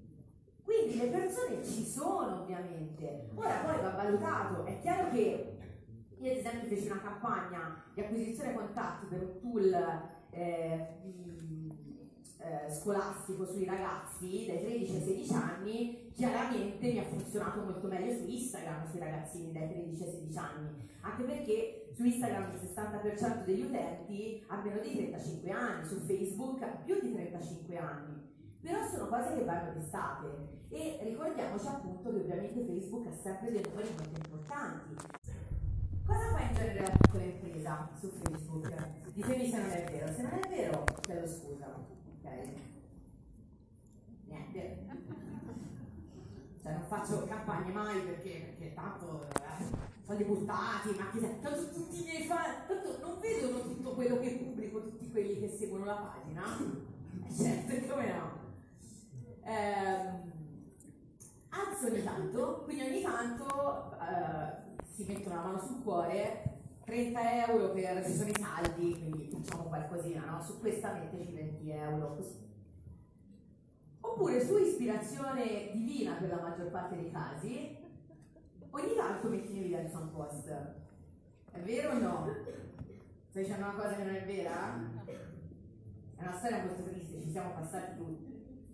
Quindi 0.62 0.98
le 0.98 1.06
persone 1.06 1.64
ci 1.64 1.84
sono 1.84 2.42
ovviamente. 2.42 3.30
Ora 3.34 3.54
poi 3.64 3.80
va 3.80 3.90
valutato, 3.90 4.64
è 4.66 4.78
chiaro 4.80 5.10
che 5.10 5.58
io 6.18 6.30
ad 6.30 6.36
esempio 6.36 6.68
feci 6.68 6.86
una 6.86 7.00
campagna 7.00 7.82
di 7.94 8.02
acquisizione 8.02 8.54
contatti 8.54 9.06
per 9.06 9.22
un 9.22 9.40
tool 9.40 10.10
eh, 10.30 11.71
eh, 12.42 12.72
scolastico 12.72 13.46
sui 13.46 13.64
ragazzi 13.64 14.46
dai 14.46 14.60
13 14.60 14.94
ai 14.94 15.02
16 15.02 15.34
anni, 15.34 16.10
chiaramente 16.12 16.92
mi 16.92 16.98
ha 16.98 17.04
funzionato 17.04 17.60
molto 17.60 17.86
meglio 17.86 18.12
su 18.12 18.28
Instagram 18.28 18.90
sui 18.90 18.98
ragazzini 18.98 19.52
dai 19.52 19.68
13 19.68 20.02
ai 20.02 20.10
16 20.10 20.38
anni, 20.38 20.88
anche 21.02 21.22
perché 21.22 21.90
su 21.94 22.04
Instagram 22.04 22.52
il 22.52 22.60
60% 22.60 23.44
degli 23.44 23.62
utenti 23.62 24.44
ha 24.48 24.60
meno 24.60 24.80
di 24.80 24.90
35 24.90 25.50
anni, 25.50 25.86
su 25.86 25.96
Facebook 26.00 26.62
ha 26.62 26.78
più 26.84 27.00
di 27.00 27.12
35 27.12 27.76
anni. 27.76 28.30
Però 28.60 28.86
sono 28.86 29.06
cose 29.08 29.34
che 29.34 29.44
vanno 29.44 29.72
testate 29.72 30.26
e 30.68 31.00
ricordiamoci 31.02 31.66
appunto 31.66 32.10
che 32.10 32.20
ovviamente 32.20 32.64
Facebook 32.64 33.06
ha 33.06 33.16
sempre 33.22 33.50
dei 33.50 33.62
numeri 33.68 33.88
molto 33.96 34.20
importanti. 34.24 34.94
Cosa 36.06 36.36
fa 36.36 36.40
in 36.42 36.54
genere 36.54 36.80
la 36.80 36.96
piccola 37.00 37.22
impresa 37.24 37.88
su 37.98 38.08
Facebook? 38.08 38.74
Ditemi 39.14 39.50
se 39.50 39.58
non 39.58 39.70
è 39.70 39.84
vero, 39.90 40.12
se 40.12 40.22
non 40.22 40.32
è 40.32 40.48
vero 40.48 40.84
chiedo 41.00 41.26
scusa 41.26 42.01
ok? 42.22 42.30
Niente. 44.26 44.86
cioè 46.62 46.72
non 46.72 46.84
faccio 46.86 47.24
campagne 47.26 47.72
mai 47.72 48.00
perché, 48.02 48.54
perché 48.56 48.74
tanto 48.74 49.26
eh, 49.28 49.64
soldi 50.04 50.24
buttati, 50.24 50.90
ma 50.96 51.10
che 51.10 51.40
tanto 51.40 51.70
tutti 51.70 52.00
i 52.00 52.04
miei 52.04 52.24
fan, 52.24 52.66
tanto 52.66 52.98
non 53.00 53.20
vedono 53.20 53.62
tutto 53.62 53.94
quello 53.94 54.18
che 54.20 54.30
pubblico, 54.36 54.82
tutti 54.82 55.10
quelli 55.10 55.40
che 55.40 55.48
seguono 55.48 55.84
la 55.84 55.94
pagina. 55.94 56.42
Eh, 57.24 57.34
certo, 57.34 57.92
come 57.92 58.12
no? 58.12 58.40
Eh, 59.44 60.30
alzo 61.48 61.86
ogni 61.86 62.02
tanto, 62.02 62.62
quindi 62.64 62.84
ogni 62.84 63.02
tanto 63.02 63.98
eh, 64.00 64.84
si 64.94 65.04
mettono 65.04 65.34
la 65.34 65.42
mano 65.42 65.58
sul 65.58 65.82
cuore 65.82 66.51
30 66.92 67.46
euro 67.46 67.72
per 67.72 68.04
ci 68.04 68.12
sono 68.12 68.28
i 68.28 68.36
saldi, 68.38 68.98
quindi 68.98 69.30
facciamo 69.30 69.62
qualcosina, 69.62 70.26
no? 70.26 70.42
Su 70.42 70.60
questa 70.60 70.92
metteci 70.92 71.32
20 71.32 71.70
euro, 71.70 72.16
così. 72.16 72.36
Oppure 74.00 74.44
su 74.44 74.58
ispirazione 74.58 75.70
divina 75.72 76.16
per 76.16 76.28
la 76.28 76.42
maggior 76.42 76.70
parte 76.70 76.96
dei 76.96 77.10
casi, 77.10 77.78
ogni 78.68 78.94
tanto 78.94 79.28
metti 79.30 79.52
in 79.52 79.58
evidenza 79.60 80.00
un 80.00 80.12
post. 80.12 80.48
È 81.50 81.60
vero 81.60 81.92
o 81.92 81.98
no? 81.98 82.26
Stai 83.30 83.42
dicendo 83.42 83.64
una 83.64 83.74
cosa 83.74 83.94
che 83.94 84.04
non 84.04 84.14
è 84.14 84.26
vera? 84.26 84.78
È 86.16 86.22
una 86.22 86.36
storia 86.36 86.62
molto 86.62 86.82
triste, 86.82 87.22
ci 87.22 87.30
siamo 87.30 87.52
passati 87.52 87.96
tutti. 87.96 88.66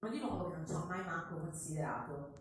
Ma 0.00 0.10
di 0.10 0.18
nuovo 0.18 0.50
che 0.50 0.56
non 0.56 0.66
ci 0.66 0.74
ho 0.74 0.84
mai 0.86 1.02
manco 1.04 1.38
considerato. 1.38 2.38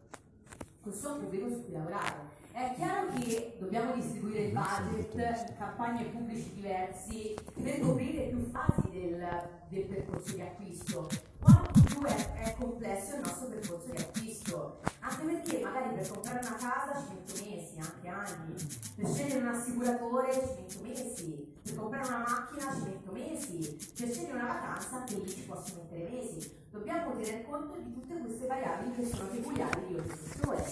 Questo 0.89 1.21
è 1.21 1.41
un 1.43 1.51
su 1.51 1.65
cui 1.65 1.73
lavorare. 1.73 2.37
È 2.51 2.73
chiaro 2.75 3.13
che 3.13 3.57
dobbiamo 3.59 3.93
distribuire 3.93 4.45
il 4.45 4.53
budget 4.53 5.55
campagne 5.55 6.05
pubbliche 6.05 6.51
diversi 6.55 7.35
per 7.61 7.79
coprire 7.79 8.29
più 8.29 8.39
fasi 8.49 8.89
del, 8.89 9.23
del 9.67 9.83
percorso 9.85 10.33
di 10.33 10.41
acquisto. 10.41 11.07
Quanto 11.39 11.79
più 11.85 12.01
è, 12.01 12.33
è, 12.33 12.55
complesso 12.57 13.15
il 13.17 13.21
nostro 13.21 13.47
percorso 13.49 13.91
di 13.91 13.97
acquisto, 13.97 14.79
anche 15.01 15.25
perché 15.25 15.59
magari 15.63 15.93
per 15.93 16.09
comprare 16.09 16.39
una 16.39 16.55
casa 16.55 16.99
ci 16.99 17.13
metto 17.13 17.33
mesi, 17.45 17.79
anche 17.79 18.07
anni, 18.07 18.55
per 18.95 19.07
scegliere 19.09 19.41
un 19.41 19.47
assicuratore 19.47 20.31
ci 20.33 20.39
metto 20.59 20.81
mesi, 20.81 21.55
per 21.61 21.75
comprare 21.75 22.07
una 22.07 22.17
macchina 22.17 22.73
ci 22.73 22.81
metto 22.89 23.11
mesi, 23.11 23.93
per 23.95 24.09
scegliere 24.09 24.33
una 24.33 24.47
vacanza 24.47 24.95
anche 24.97 25.15
lì 25.17 25.29
ci 25.29 25.41
posso 25.41 25.75
mettere 25.75 26.09
mesi. 26.09 26.58
Dobbiamo 27.19 27.19
tener 27.19 27.45
conto 27.45 27.75
di 27.81 27.93
tutte 27.93 28.17
queste 28.21 28.47
variabili 28.47 28.95
che 28.95 29.05
sono 29.05 29.29
peculiari 29.29 29.87
di 29.87 29.95
ogni 29.95 30.09
settore. 30.09 30.63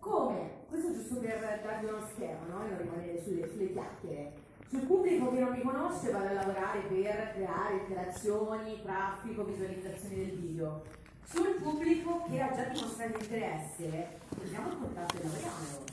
Come? 0.00 0.50
Questo 0.68 0.88
è 0.88 0.92
giusto 0.92 1.14
per 1.20 1.60
darvi 1.62 1.86
uno 1.86 2.06
schema, 2.12 2.46
no? 2.48 2.58
Non 2.58 2.76
rimanere 2.76 3.22
sulle, 3.22 3.48
sulle 3.48 3.72
chiacchiere. 3.72 4.32
Sul 4.68 4.80
pubblico 4.80 5.30
che 5.30 5.38
non 5.38 5.52
mi 5.52 5.62
conosce 5.62 6.10
vado 6.10 6.26
a 6.26 6.32
lavorare 6.32 6.80
per 6.80 7.32
creare 7.34 7.76
interazioni, 7.76 8.82
traffico, 8.82 9.44
visualizzazioni 9.44 10.16
del 10.16 10.38
video. 10.40 10.82
Sul 11.24 11.54
pubblico 11.62 12.24
che 12.28 12.40
ha 12.40 12.52
già 12.52 12.64
dimostrato 12.64 13.18
interesse, 13.20 14.08
prendiamo 14.28 14.68
il 14.70 14.78
contatto 14.78 15.16
e 15.16 15.22
lavoriamo. 15.22 15.84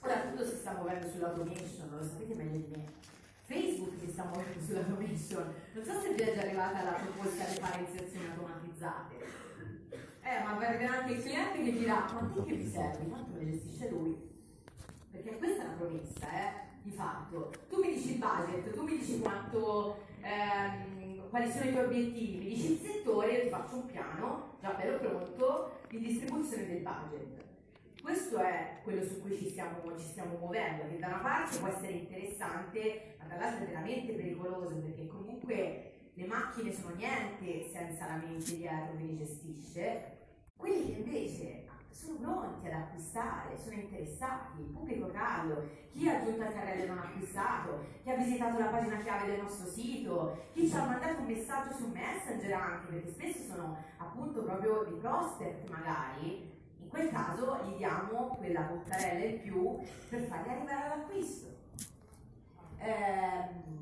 Ora 0.00 0.20
tutto 0.22 0.44
si 0.46 0.56
sta 0.56 0.72
muovendo 0.72 1.06
sull'automation, 1.10 1.90
lo 1.90 2.02
sapete 2.02 2.34
meglio 2.34 2.56
di 2.56 2.66
me. 2.70 3.09
Facebook 3.50 3.98
si 3.98 4.08
sta 4.10 4.24
muovendo 4.24 4.60
sull'automation. 4.60 5.54
Non 5.74 5.84
so 5.84 6.00
se 6.00 6.14
vi 6.14 6.22
è 6.22 6.34
già 6.34 6.42
arrivata 6.42 6.84
la 6.84 6.92
proposta 6.92 7.44
di 7.44 7.58
fare 7.58 7.78
iniziazioni 7.82 8.26
automatizzate 8.26 9.40
eh, 10.30 10.44
ma 10.44 10.54
verrà 10.54 11.00
anche 11.00 11.14
il 11.14 11.22
cliente 11.22 11.62
che 11.64 11.72
dirà, 11.72 12.08
ma 12.12 12.30
te 12.32 12.44
che 12.44 12.52
mi 12.54 12.70
servi? 12.70 13.10
Tanto 13.10 13.36
le 13.36 13.50
gestisce 13.50 13.88
lui. 13.88 14.16
Perché 15.10 15.36
questa 15.38 15.62
è 15.62 15.66
una 15.66 15.74
promessa, 15.74 16.30
eh, 16.30 16.52
di 16.82 16.90
fatto. 16.90 17.52
Tu 17.68 17.80
mi 17.80 17.94
dici 17.94 18.12
il 18.12 18.18
budget, 18.18 18.72
tu 18.72 18.82
mi 18.82 18.98
dici 18.98 19.18
quanto, 19.18 20.04
ehm, 20.20 21.28
quali 21.30 21.50
sono 21.50 21.64
i 21.64 21.72
tuoi 21.72 21.84
obiettivi, 21.84 22.38
mi 22.38 22.54
dici 22.54 22.72
il 22.72 22.78
settore, 22.78 23.32
io 23.32 23.42
ti 23.42 23.48
faccio 23.48 23.76
un 23.76 23.86
piano, 23.86 24.56
già 24.60 24.70
bello 24.70 24.98
pronto, 24.98 25.80
di 25.88 25.98
distribuzione 25.98 26.66
del 26.66 26.82
budget. 26.82 27.49
Questo 28.02 28.38
è 28.38 28.80
quello 28.82 29.04
su 29.04 29.20
cui 29.20 29.36
ci 29.36 29.50
stiamo, 29.50 29.80
ci 29.98 30.06
stiamo 30.06 30.38
muovendo, 30.38 30.88
che 30.88 30.98
da 30.98 31.08
una 31.08 31.18
parte 31.18 31.58
può 31.58 31.68
essere 31.68 31.92
interessante, 31.92 33.16
ma 33.18 33.26
dall'altra 33.26 33.64
è 33.64 33.68
veramente 33.68 34.12
pericoloso, 34.14 34.76
perché 34.76 35.06
comunque 35.06 35.92
le 36.14 36.26
macchine 36.26 36.72
sono 36.72 36.94
niente 36.94 37.68
senza 37.70 38.06
la 38.06 38.16
mente 38.16 38.56
dietro 38.56 38.96
che 38.96 39.02
li 39.02 39.16
gestisce. 39.16 40.18
Quelli 40.56 40.86
che 40.86 40.98
invece 40.98 41.68
sono 41.90 42.18
pronti 42.18 42.66
ad 42.66 42.72
acquistare, 42.72 43.58
sono 43.58 43.74
interessati, 43.74 44.60
il 44.60 44.68
pubblico 44.68 45.08
caldo, 45.08 45.68
chi 45.90 46.08
ha 46.08 46.20
aggiunto 46.20 46.42
al 46.42 46.54
carrello 46.54 46.86
non 46.86 46.98
acquistato, 46.98 47.84
chi 48.02 48.10
ha 48.10 48.16
visitato 48.16 48.58
la 48.58 48.66
pagina 48.66 48.98
chiave 48.98 49.30
del 49.30 49.42
nostro 49.42 49.68
sito, 49.68 50.46
chi 50.52 50.66
ci 50.68 50.74
ha 50.74 50.86
mandato 50.86 51.20
un 51.20 51.26
messaggio 51.26 51.74
su 51.74 51.88
Messenger 51.88 52.52
anche, 52.52 52.92
perché 52.92 53.10
spesso 53.10 53.52
sono 53.52 53.76
appunto 53.98 54.42
proprio 54.42 54.84
dei 54.84 54.98
prospect 54.98 55.68
magari, 55.68 56.58
quel 56.90 57.08
caso 57.10 57.60
gli 57.64 57.76
diamo 57.76 58.36
quella 58.36 58.62
puntarella 58.62 59.24
in 59.24 59.40
più 59.40 59.78
per 60.08 60.22
farli 60.22 60.48
arrivare 60.50 60.92
all'acquisto. 60.92 61.48
Eh, 62.78 63.78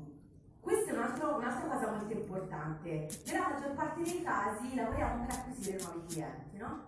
questa 0.59 0.91
è 0.91 0.93
un 0.93 0.99
un'altra 1.37 1.67
cosa 1.67 1.91
molto 1.91 2.13
importante. 2.13 3.09
Nella 3.25 3.49
maggior 3.49 3.73
parte 3.73 4.03
dei 4.03 4.21
casi 4.21 4.75
lavoriamo 4.75 5.25
per 5.25 5.35
acquisire 5.35 5.81
nuovi 5.81 6.05
clienti, 6.07 6.57
no? 6.57 6.87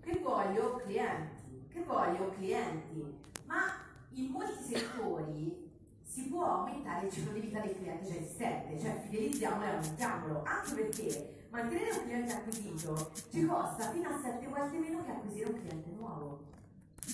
Che 0.00 0.20
voglio 0.22 0.76
clienti, 0.76 1.66
che 1.72 1.82
voglio 1.82 2.30
clienti, 2.30 3.18
ma 3.46 3.62
in 4.10 4.30
molti 4.30 4.62
settori 4.62 5.64
si 6.02 6.28
può 6.28 6.44
aumentare 6.44 7.06
il 7.06 7.12
ciclo 7.12 7.32
di 7.32 7.40
vita 7.40 7.60
del 7.60 7.74
cliente 7.74 8.06
già 8.06 8.14
esistente, 8.14 8.78
cioè 8.78 9.00
fidelizziamolo 9.00 9.64
e 9.64 9.68
aumentiamolo, 9.68 10.42
anche 10.44 10.74
perché 10.74 11.35
mantenere 11.56 11.90
un 11.90 12.02
cliente 12.02 12.32
acquisito 12.34 13.10
ci 13.30 13.46
costa 13.46 13.90
fino 13.90 14.08
a 14.10 14.20
7 14.20 14.46
volte 14.46 14.76
meno 14.76 15.02
che 15.04 15.10
acquisire 15.10 15.50
un 15.50 15.58
cliente 15.58 15.90
nuovo. 15.96 16.44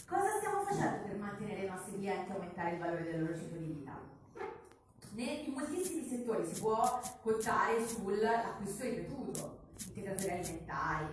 Cosa 0.07 0.39
stiamo 0.39 0.63
facendo 0.65 1.07
per 1.07 1.17
mantenere 1.17 1.63
i 1.63 1.69
nostri 1.69 1.93
clienti 1.93 2.31
e 2.31 2.35
aumentare 2.35 2.73
il 2.73 2.79
valore 2.79 3.05
del 3.05 3.21
loro 3.21 3.39
ciclo 3.39 3.59
di 3.59 3.67
vita? 3.67 4.11
in 5.15 5.53
moltissimi 5.53 6.09
settori 6.09 6.47
si 6.51 6.61
può 6.61 7.01
contare 7.21 7.87
sull'acquisto 7.87 8.85
ripetuto, 8.85 9.59
integratori 9.87 10.31
alimentari, 10.31 11.07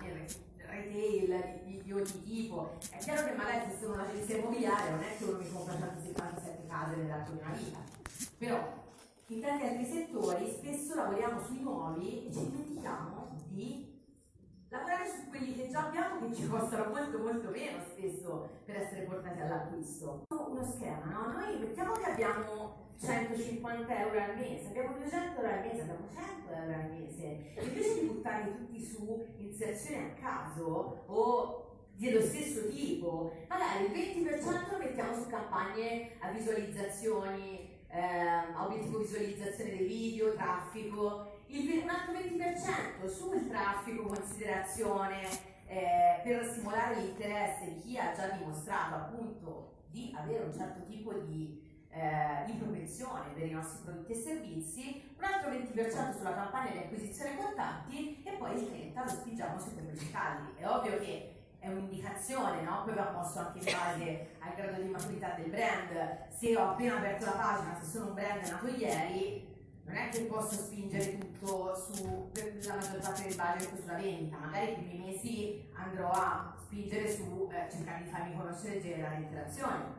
retail 0.55 1.61
di, 1.65 1.81
di, 1.83 1.91
ogni 1.91 2.23
tipo. 2.23 2.77
È 2.89 2.97
chiaro 2.97 3.27
che 3.27 3.33
magari 3.33 3.69
se 3.69 3.77
sono 3.81 3.95
un'agenzia 3.95 4.37
immobiliare 4.37 4.89
non 4.91 5.03
è 5.03 5.17
che 5.17 5.23
uno 5.25 5.37
mi 5.37 5.51
compra 5.51 5.73
177 5.77 6.67
case 6.67 6.95
nell'arco 6.95 7.31
di 7.33 7.39
una 7.39 7.51
vita, 7.51 7.79
però 8.37 8.87
in 9.31 9.41
tanti 9.41 9.63
altri 9.63 9.85
settori 9.85 10.49
spesso 10.49 10.95
lavoriamo 10.95 11.39
sui 11.39 11.61
nuovi 11.61 12.25
e 12.25 12.33
ci 12.33 12.49
dimentichiamo 12.49 13.29
di 13.47 14.01
lavorare 14.69 15.07
su 15.07 15.29
quelli 15.29 15.53
che 15.53 15.67
già 15.69 15.85
abbiamo 15.85 16.19
che 16.19 16.33
ci 16.33 16.47
costano 16.47 16.91
molto 16.91 17.19
molto 17.19 17.49
meno 17.49 17.79
spesso 17.91 18.49
per 18.65 18.77
essere 18.77 19.01
portati 19.03 19.39
all'acquisto. 19.39 20.25
Uno 20.29 20.63
schema, 20.63 21.05
no? 21.05 21.31
Noi 21.31 21.59
mettiamo 21.59 21.93
che 21.93 22.09
abbiamo 22.09 22.87
150 22.99 23.99
euro 23.99 24.19
al 24.19 24.35
mese, 24.35 24.67
abbiamo 24.67 24.97
200 24.97 25.41
euro 25.41 25.53
al 25.53 25.59
mese, 25.59 25.81
abbiamo 25.81 26.07
100 26.11 26.51
euro 26.51 26.73
al 26.73 26.89
mese. 26.89 27.53
Invece 27.61 27.99
di 27.99 28.07
buttarli 28.07 28.55
tutti 28.57 28.83
su 28.83 29.25
iniziazioni 29.37 30.05
a 30.05 30.13
caso 30.19 31.03
o 31.05 31.65
dello 31.93 32.21
stesso 32.21 32.67
tipo, 32.69 33.31
magari 33.47 33.85
il 33.85 34.23
20% 34.23 34.71
lo 34.71 34.77
mettiamo 34.77 35.13
su 35.13 35.27
campagne 35.27 36.13
a 36.19 36.31
visualizzazioni, 36.31 37.68
eh, 37.89 37.99
a 37.99 38.65
obiettivo 38.65 38.99
visualizzazione 38.99 39.77
dei 39.77 39.87
video, 39.87 40.33
traffico, 40.33 41.41
il, 41.47 41.81
un 41.83 41.89
altro 41.89 42.13
20% 42.13 43.07
sul 43.07 43.47
traffico, 43.47 44.03
considerazione, 44.03 45.27
eh, 45.65 46.21
per 46.23 46.45
stimolare 46.45 47.01
l'interesse 47.01 47.65
di 47.65 47.79
chi 47.81 47.97
ha 47.97 48.13
già 48.13 48.27
dimostrato 48.29 48.95
appunto 48.95 49.73
di 49.89 50.13
avere 50.15 50.45
un 50.45 50.53
certo 50.53 50.83
tipo 50.85 51.13
di 51.13 51.67
eh, 51.91 52.45
di 52.45 52.53
protezione 52.53 53.29
per 53.33 53.47
i 53.47 53.51
nostri 53.51 53.83
prodotti 53.83 54.11
e 54.11 54.15
servizi, 54.15 55.03
un 55.17 55.23
altro 55.23 55.49
20% 55.51 56.17
sulla 56.17 56.33
campagna 56.33 56.71
di 56.71 56.77
acquisizione 56.77 57.35
contatti 57.35 58.21
e 58.23 58.31
poi 58.33 58.55
il 58.55 58.91
30% 58.93 59.03
lo 59.03 59.09
spingiamo 59.09 59.59
sui 59.59 59.71
pubblicitari. 59.71 60.53
È 60.57 60.67
ovvio 60.67 60.99
che 60.99 61.38
è 61.59 61.67
un'indicazione, 61.67 62.61
no? 62.61 62.83
Poi 62.85 62.93
va 62.95 63.03
posto 63.03 63.39
anche 63.39 63.59
in 63.59 63.65
base 63.65 64.29
al 64.39 64.55
grado 64.55 64.81
di 64.81 64.89
maturità 64.89 65.35
del 65.35 65.49
brand. 65.49 66.27
Se 66.29 66.55
ho 66.55 66.69
appena 66.69 66.97
aperto 66.97 67.25
la 67.25 67.31
pagina, 67.31 67.77
se 67.79 67.85
sono 67.85 68.07
un 68.07 68.13
brand 68.13 68.45
nato 68.45 68.67
ieri, 68.67 69.47
non 69.83 69.95
è 69.95 70.09
che 70.09 70.21
posso 70.21 70.55
spingere 70.55 71.17
tutto 71.17 71.75
su 71.75 72.31
la 72.67 72.75
maggior 72.75 72.99
parte 72.99 73.23
del 73.23 73.35
budget 73.35 73.79
sulla 73.79 73.95
vendita, 73.95 74.37
magari 74.37 74.71
i 74.71 74.75
primi 74.75 75.05
mesi 75.05 75.69
andrò 75.73 76.11
a 76.11 76.55
spingere 76.63 77.11
su 77.11 77.49
eh, 77.51 77.67
cercare 77.71 78.03
di 78.03 78.09
farmi 78.09 78.35
conoscere 78.35 78.77
e 78.77 78.81
generare 78.81 79.15
interazioni. 79.15 79.97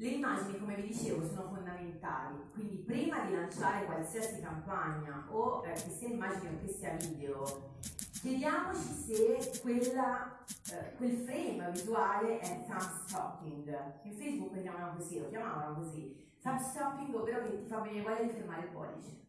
Le 0.00 0.08
immagini, 0.08 0.58
come 0.58 0.76
vi 0.76 0.88
dicevo, 0.88 1.26
sono 1.26 1.48
fondamentali, 1.48 2.36
quindi 2.52 2.76
prima 2.76 3.24
di 3.24 3.32
lanciare 3.32 3.84
qualsiasi 3.84 4.40
campagna 4.40 5.26
o 5.30 5.64
eh, 5.66 5.72
che 5.72 5.90
sia 5.90 6.08
immagine 6.08 6.50
o 6.50 6.58
che 6.60 6.72
sia 6.72 6.92
video, 6.92 7.74
chiediamoci 8.20 8.80
se 8.80 9.60
quella, 9.60 10.44
eh, 10.72 10.94
quel 10.96 11.16
frame 11.18 11.70
visuale 11.70 12.40
è 12.40 12.64
thumb. 12.66 13.68
In 14.02 14.12
Facebook 14.12 14.54
lo 14.54 14.60
chiamavano 14.60 14.96
così, 14.96 15.20
lo 15.20 15.28
chiamavano 15.28 15.74
così. 15.74 16.26
Thumb 16.42 17.14
ovvero 17.14 17.42
che 17.42 17.62
ti 17.62 17.66
fa 17.66 17.80
venire 17.80 18.02
voglia 18.02 18.22
di 18.22 18.30
fermare 18.30 18.62
il 18.62 18.68
pollice. 18.68 19.26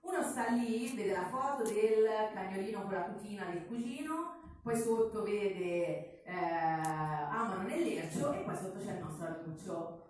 Uno 0.00 0.22
sta 0.22 0.48
lì, 0.50 0.94
vede 0.94 1.12
la 1.12 1.26
foto 1.26 1.64
del 1.64 2.06
cagnolino 2.32 2.82
con 2.82 2.92
la 2.92 3.02
cucina 3.02 3.44
del 3.46 3.66
cugino, 3.66 4.58
poi 4.62 4.76
sotto 4.76 5.22
vede 5.22 6.22
eh, 6.22 6.32
amano 6.32 7.62
nell'ercio 7.62 8.32
e 8.32 8.38
poi 8.38 8.56
sotto 8.56 8.78
c'è 8.78 8.92
il 8.92 9.02
nostro 9.02 9.26
annuncio. 9.26 10.04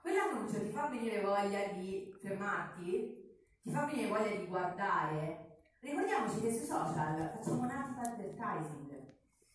Quell'annuncio 0.00 0.60
ti 0.62 0.70
fa 0.70 0.88
venire 0.88 1.20
voglia 1.20 1.66
di 1.72 2.12
fermarti? 2.20 3.20
Ti 3.62 3.70
fa 3.70 3.86
venire 3.86 4.08
voglia 4.08 4.36
di 4.36 4.46
guardare? 4.46 5.51
Ricordiamoci 5.82 6.40
che 6.40 6.54
sui 6.54 6.64
social 6.64 7.32
facciamo 7.34 7.66
native 7.66 8.06
advertising, 8.06 8.90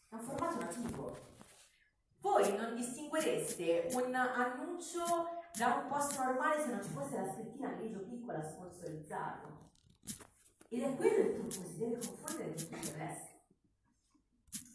è 0.10 0.14
un 0.16 0.20
formato 0.20 0.60
nativo. 0.60 1.18
Voi 2.20 2.58
non 2.58 2.76
distinguereste 2.76 3.88
un 3.94 4.14
annuncio 4.14 5.06
da 5.58 5.76
un 5.76 5.88
post 5.88 6.18
normale 6.20 6.62
se 6.62 6.68
non 6.68 6.84
ci 6.84 6.90
fosse 6.90 7.16
la 7.16 7.32
scrittina 7.32 7.70
grigio 7.70 8.00
piccola 8.00 8.44
sponsorizzato. 8.44 9.70
Ed 10.68 10.84
è 10.84 10.96
quello 10.98 11.30
il 11.30 11.34
trucco, 11.34 11.66
si 11.66 11.78
deve 11.78 12.06
confondere 12.06 12.50
con 12.50 12.58
tutto 12.58 12.76
il 12.76 12.94
resto. 12.98 13.36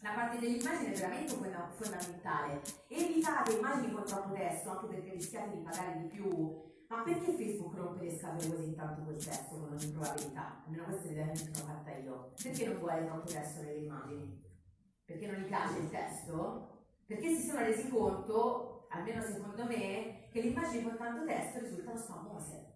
La 0.01 0.11
parte 0.11 0.39
dell'immagine 0.39 0.91
è 0.91 0.97
veramente 0.97 1.33
fondamentale. 1.33 2.61
Evitate 2.87 3.53
immagini 3.53 3.93
con 3.93 4.03
troppo 4.03 4.33
testo, 4.33 4.71
anche 4.71 4.87
perché 4.87 5.11
rischiate 5.11 5.51
di 5.51 5.61
pagare 5.61 5.99
di 5.99 6.07
più. 6.07 6.72
Ma 6.93 7.01
perché 7.01 7.31
Facebook 7.31 7.75
rompe 7.75 8.03
le 8.03 8.15
scatole 8.15 8.55
così 8.55 8.75
tanto 8.75 9.01
col 9.01 9.17
testo 9.17 9.55
con 9.55 9.73
ogni 9.73 9.87
probabilità? 9.87 10.61
Almeno 10.63 10.83
questa 10.83 11.05
è 11.05 11.07
l'idea 11.07 11.25
che 11.25 11.43
mi 11.43 11.55
sono 11.55 11.73
fatta 11.73 11.97
io. 11.97 12.33
Perché 12.43 12.65
non 12.67 12.77
vuole 12.77 13.05
troppo 13.05 13.31
testo 13.31 13.61
nelle 13.61 13.79
immagini? 13.79 14.43
Perché 15.03 15.25
non 15.25 15.35
gli 15.37 15.47
piace 15.47 15.79
il 15.79 15.89
testo? 15.89 16.85
Perché 17.07 17.35
si 17.35 17.47
sono 17.47 17.61
resi 17.61 17.89
conto, 17.89 18.85
almeno 18.91 19.23
secondo 19.23 19.65
me, 19.65 20.27
che 20.31 20.41
le 20.41 20.47
immagini 20.49 20.83
con 20.83 20.95
tanto 20.95 21.25
testo 21.25 21.59
risultano 21.61 21.97
spammose. 21.97 22.73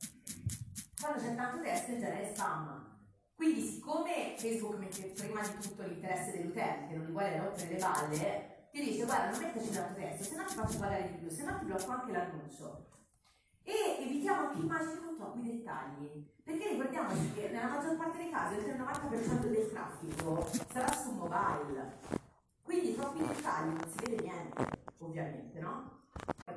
Quando 0.99 1.21
c'è 1.21 1.35
tanto 1.35 1.61
testo 1.61 1.91
in 1.91 1.99
genere 1.99 2.33
spam. 2.33 2.99
Quindi 3.35 3.61
siccome 3.61 4.33
Facebook 4.35 4.77
mette 4.79 5.13
prima 5.15 5.41
di 5.41 5.59
tutto 5.61 5.83
l'interesse 5.83 6.31
dell'utente, 6.31 6.95
non 6.95 7.05
gli 7.05 7.11
vuole 7.11 7.37
rompere 7.37 7.69
le 7.69 7.77
balle, 7.77 8.67
ti 8.71 8.83
dice 8.83 9.05
guarda 9.05 9.29
non 9.29 9.39
metterci 9.39 9.69
tanto 9.69 9.93
testo, 9.93 10.23
se 10.23 10.35
no 10.35 10.43
ti 10.43 10.55
faccio 10.55 10.79
pagare 10.79 11.11
di 11.11 11.17
più, 11.19 11.29
se 11.29 11.43
no 11.43 11.59
ti 11.59 11.65
blocco 11.65 11.91
anche 11.91 12.11
l'annuncio. 12.11 12.96
E 13.69 13.97
evitiamo 13.99 14.47
anche 14.47 14.59
immagini 14.61 14.97
troppi 15.17 15.41
dettagli, 15.41 16.25
perché 16.41 16.69
ricordiamoci 16.69 17.33
che 17.33 17.49
nella 17.49 17.67
maggior 17.67 17.97
parte 17.97 18.17
dei 18.17 18.29
casi 18.29 18.55
oltre 18.55 18.71
il 18.71 18.81
90% 18.81 19.41
del 19.41 19.69
traffico 19.71 20.49
sarà 20.71 20.91
su 20.93 21.11
mobile, 21.11 21.97
quindi 22.61 22.95
troppi 22.95 23.25
dettagli 23.25 23.67
non 23.67 23.89
si 23.89 23.97
vede 24.05 24.23
niente, 24.23 24.65
ovviamente, 24.99 25.59
no? 25.59 25.95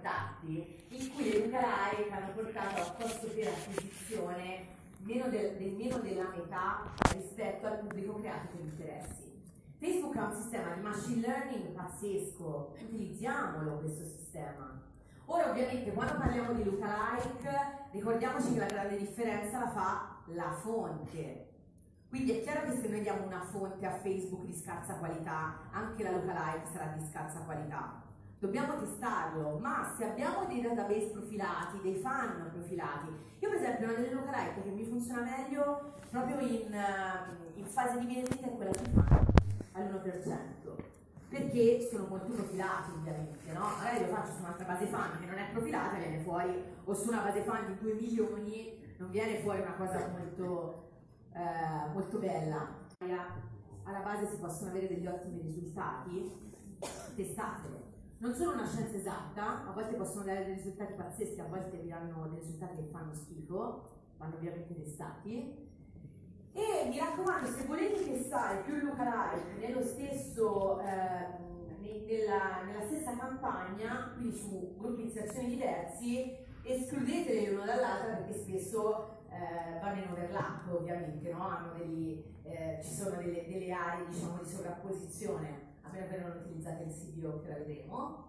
Dati 0.00 0.86
in 0.88 1.12
cui 1.12 1.32
le 1.32 1.38
lookalike 1.40 2.10
hanno 2.12 2.32
portato 2.32 2.80
a 2.80 2.92
costo 2.92 3.26
per 3.26 3.48
acquisizione 3.48 4.66
meno 4.98 5.28
del, 5.28 5.56
del 5.56 5.72
meno 5.72 5.98
della 5.98 6.28
metà 6.28 6.94
rispetto 7.12 7.66
al 7.66 7.78
pubblico 7.80 8.20
creato 8.20 8.46
per 8.52 8.60
interessi. 8.60 9.42
Facebook 9.78 10.16
ha 10.16 10.26
un 10.26 10.34
sistema 10.34 10.74
di 10.74 10.80
machine 10.80 11.26
learning 11.26 11.72
pazzesco, 11.72 12.76
utilizziamolo 12.80 13.78
questo 13.78 14.04
sistema. 14.04 14.89
Ora 15.32 15.50
ovviamente 15.50 15.92
quando 15.92 16.18
parliamo 16.18 16.52
di 16.54 16.64
lookalike 16.64 17.86
ricordiamoci 17.92 18.52
che 18.52 18.58
la 18.58 18.66
grande 18.66 18.96
differenza 18.96 19.60
la 19.60 19.68
fa 19.68 20.16
la 20.26 20.50
fonte. 20.50 21.46
Quindi 22.08 22.32
è 22.32 22.42
chiaro 22.42 22.68
che 22.68 22.80
se 22.80 22.88
noi 22.88 23.00
diamo 23.00 23.26
una 23.26 23.40
fonte 23.40 23.86
a 23.86 23.92
Facebook 23.92 24.44
di 24.44 24.54
scarsa 24.54 24.94
qualità, 24.94 25.68
anche 25.70 26.02
la 26.02 26.10
lookalike 26.10 26.66
sarà 26.72 26.86
di 26.96 27.06
scarsa 27.08 27.38
qualità 27.42 28.08
dobbiamo 28.40 28.78
testarlo, 28.78 29.58
ma 29.58 29.94
se 29.96 30.04
abbiamo 30.04 30.46
dei 30.46 30.62
database 30.62 31.10
profilati, 31.12 31.78
dei 31.82 31.96
fan 31.96 32.48
profilati, 32.50 33.08
io 33.38 33.48
per 33.50 33.58
esempio 33.58 33.86
una 33.86 33.98
delle 33.98 34.14
lookalike 34.14 34.62
che 34.62 34.70
mi 34.70 34.84
funziona 34.84 35.20
meglio 35.20 35.92
proprio 36.08 36.38
in, 36.40 36.72
uh, 36.72 37.58
in 37.58 37.66
fase 37.66 37.98
di 37.98 38.06
vendita 38.06 38.46
è 38.46 38.56
quella 38.56 38.70
di 38.70 38.90
fan, 38.94 39.26
all'1%, 39.72 40.59
perché 41.30 41.88
sono 41.90 42.06
molto 42.08 42.32
profilati 42.32 42.90
ovviamente, 42.90 43.52
no? 43.52 43.60
Magari 43.60 44.00
lo 44.00 44.14
faccio 44.14 44.32
su 44.32 44.40
un'altra 44.40 44.66
base 44.66 44.86
fan 44.86 45.18
che 45.20 45.26
non 45.26 45.38
è 45.38 45.50
profilata, 45.52 45.96
viene 45.96 46.18
fuori, 46.18 46.62
o 46.84 46.94
su 46.94 47.08
una 47.08 47.22
base 47.22 47.42
fan 47.42 47.66
di 47.66 47.78
2 47.78 47.94
milioni, 47.94 48.94
non 48.98 49.10
viene 49.10 49.38
fuori 49.38 49.60
una 49.60 49.74
cosa 49.74 50.08
molto, 50.08 50.90
uh, 51.32 51.92
molto 51.92 52.18
bella. 52.18 52.78
Alla 53.84 54.00
base 54.00 54.28
si 54.28 54.36
possono 54.36 54.70
avere 54.70 54.88
degli 54.88 55.06
ottimi 55.06 55.40
risultati, 55.40 56.30
testatelo 57.14 57.88
non 58.20 58.34
sono 58.34 58.52
una 58.52 58.68
scienza 58.68 58.96
esatta, 58.96 59.66
a 59.66 59.72
volte 59.72 59.96
possono 59.96 60.24
dare 60.24 60.44
dei 60.44 60.54
risultati 60.54 60.92
pazzeschi, 60.92 61.40
a 61.40 61.46
volte 61.46 61.78
vi 61.78 61.88
danno 61.88 62.28
dei 62.28 62.38
risultati 62.38 62.76
che 62.76 62.88
fanno 62.90 63.14
schifo, 63.14 63.88
vanno 64.18 64.34
ovviamente 64.34 64.74
testati. 64.74 65.69
E 66.60 66.88
mi 66.90 66.98
raccomando, 66.98 67.48
se 67.48 67.64
volete 67.64 68.04
testare 68.04 68.60
più 68.64 68.76
lookalike 68.76 69.66
nello 69.66 69.82
stesso, 69.82 70.78
eh, 70.80 71.26
nella, 71.80 72.62
nella, 72.66 72.84
stessa 72.84 73.16
campagna, 73.16 74.12
quindi 74.14 74.36
su 74.36 74.76
gruppi 74.76 74.96
di 74.96 75.08
inserzioni 75.08 75.48
diversi, 75.48 76.36
escludeteli 76.62 77.46
l'uno 77.46 77.64
dall'altra 77.64 78.16
perché 78.16 78.34
spesso 78.34 79.22
eh, 79.30 79.80
vanno 79.80 80.02
in 80.02 80.10
overlap 80.10 80.70
ovviamente, 80.70 81.32
no? 81.32 81.72
degli, 81.78 82.22
eh, 82.42 82.78
ci 82.82 82.92
sono 82.92 83.16
delle, 83.16 83.46
delle 83.48 83.72
aree 83.72 84.08
diciamo, 84.10 84.40
di 84.42 84.48
sovrapposizione 84.50 85.68
a 85.80 85.88
meno 85.90 86.08
che 86.08 86.18
non 86.18 86.42
utilizzate 86.44 86.82
il 86.82 86.92
CDO 86.92 87.40
che 87.40 87.48
la 87.48 87.56
vedremo. 87.56 88.28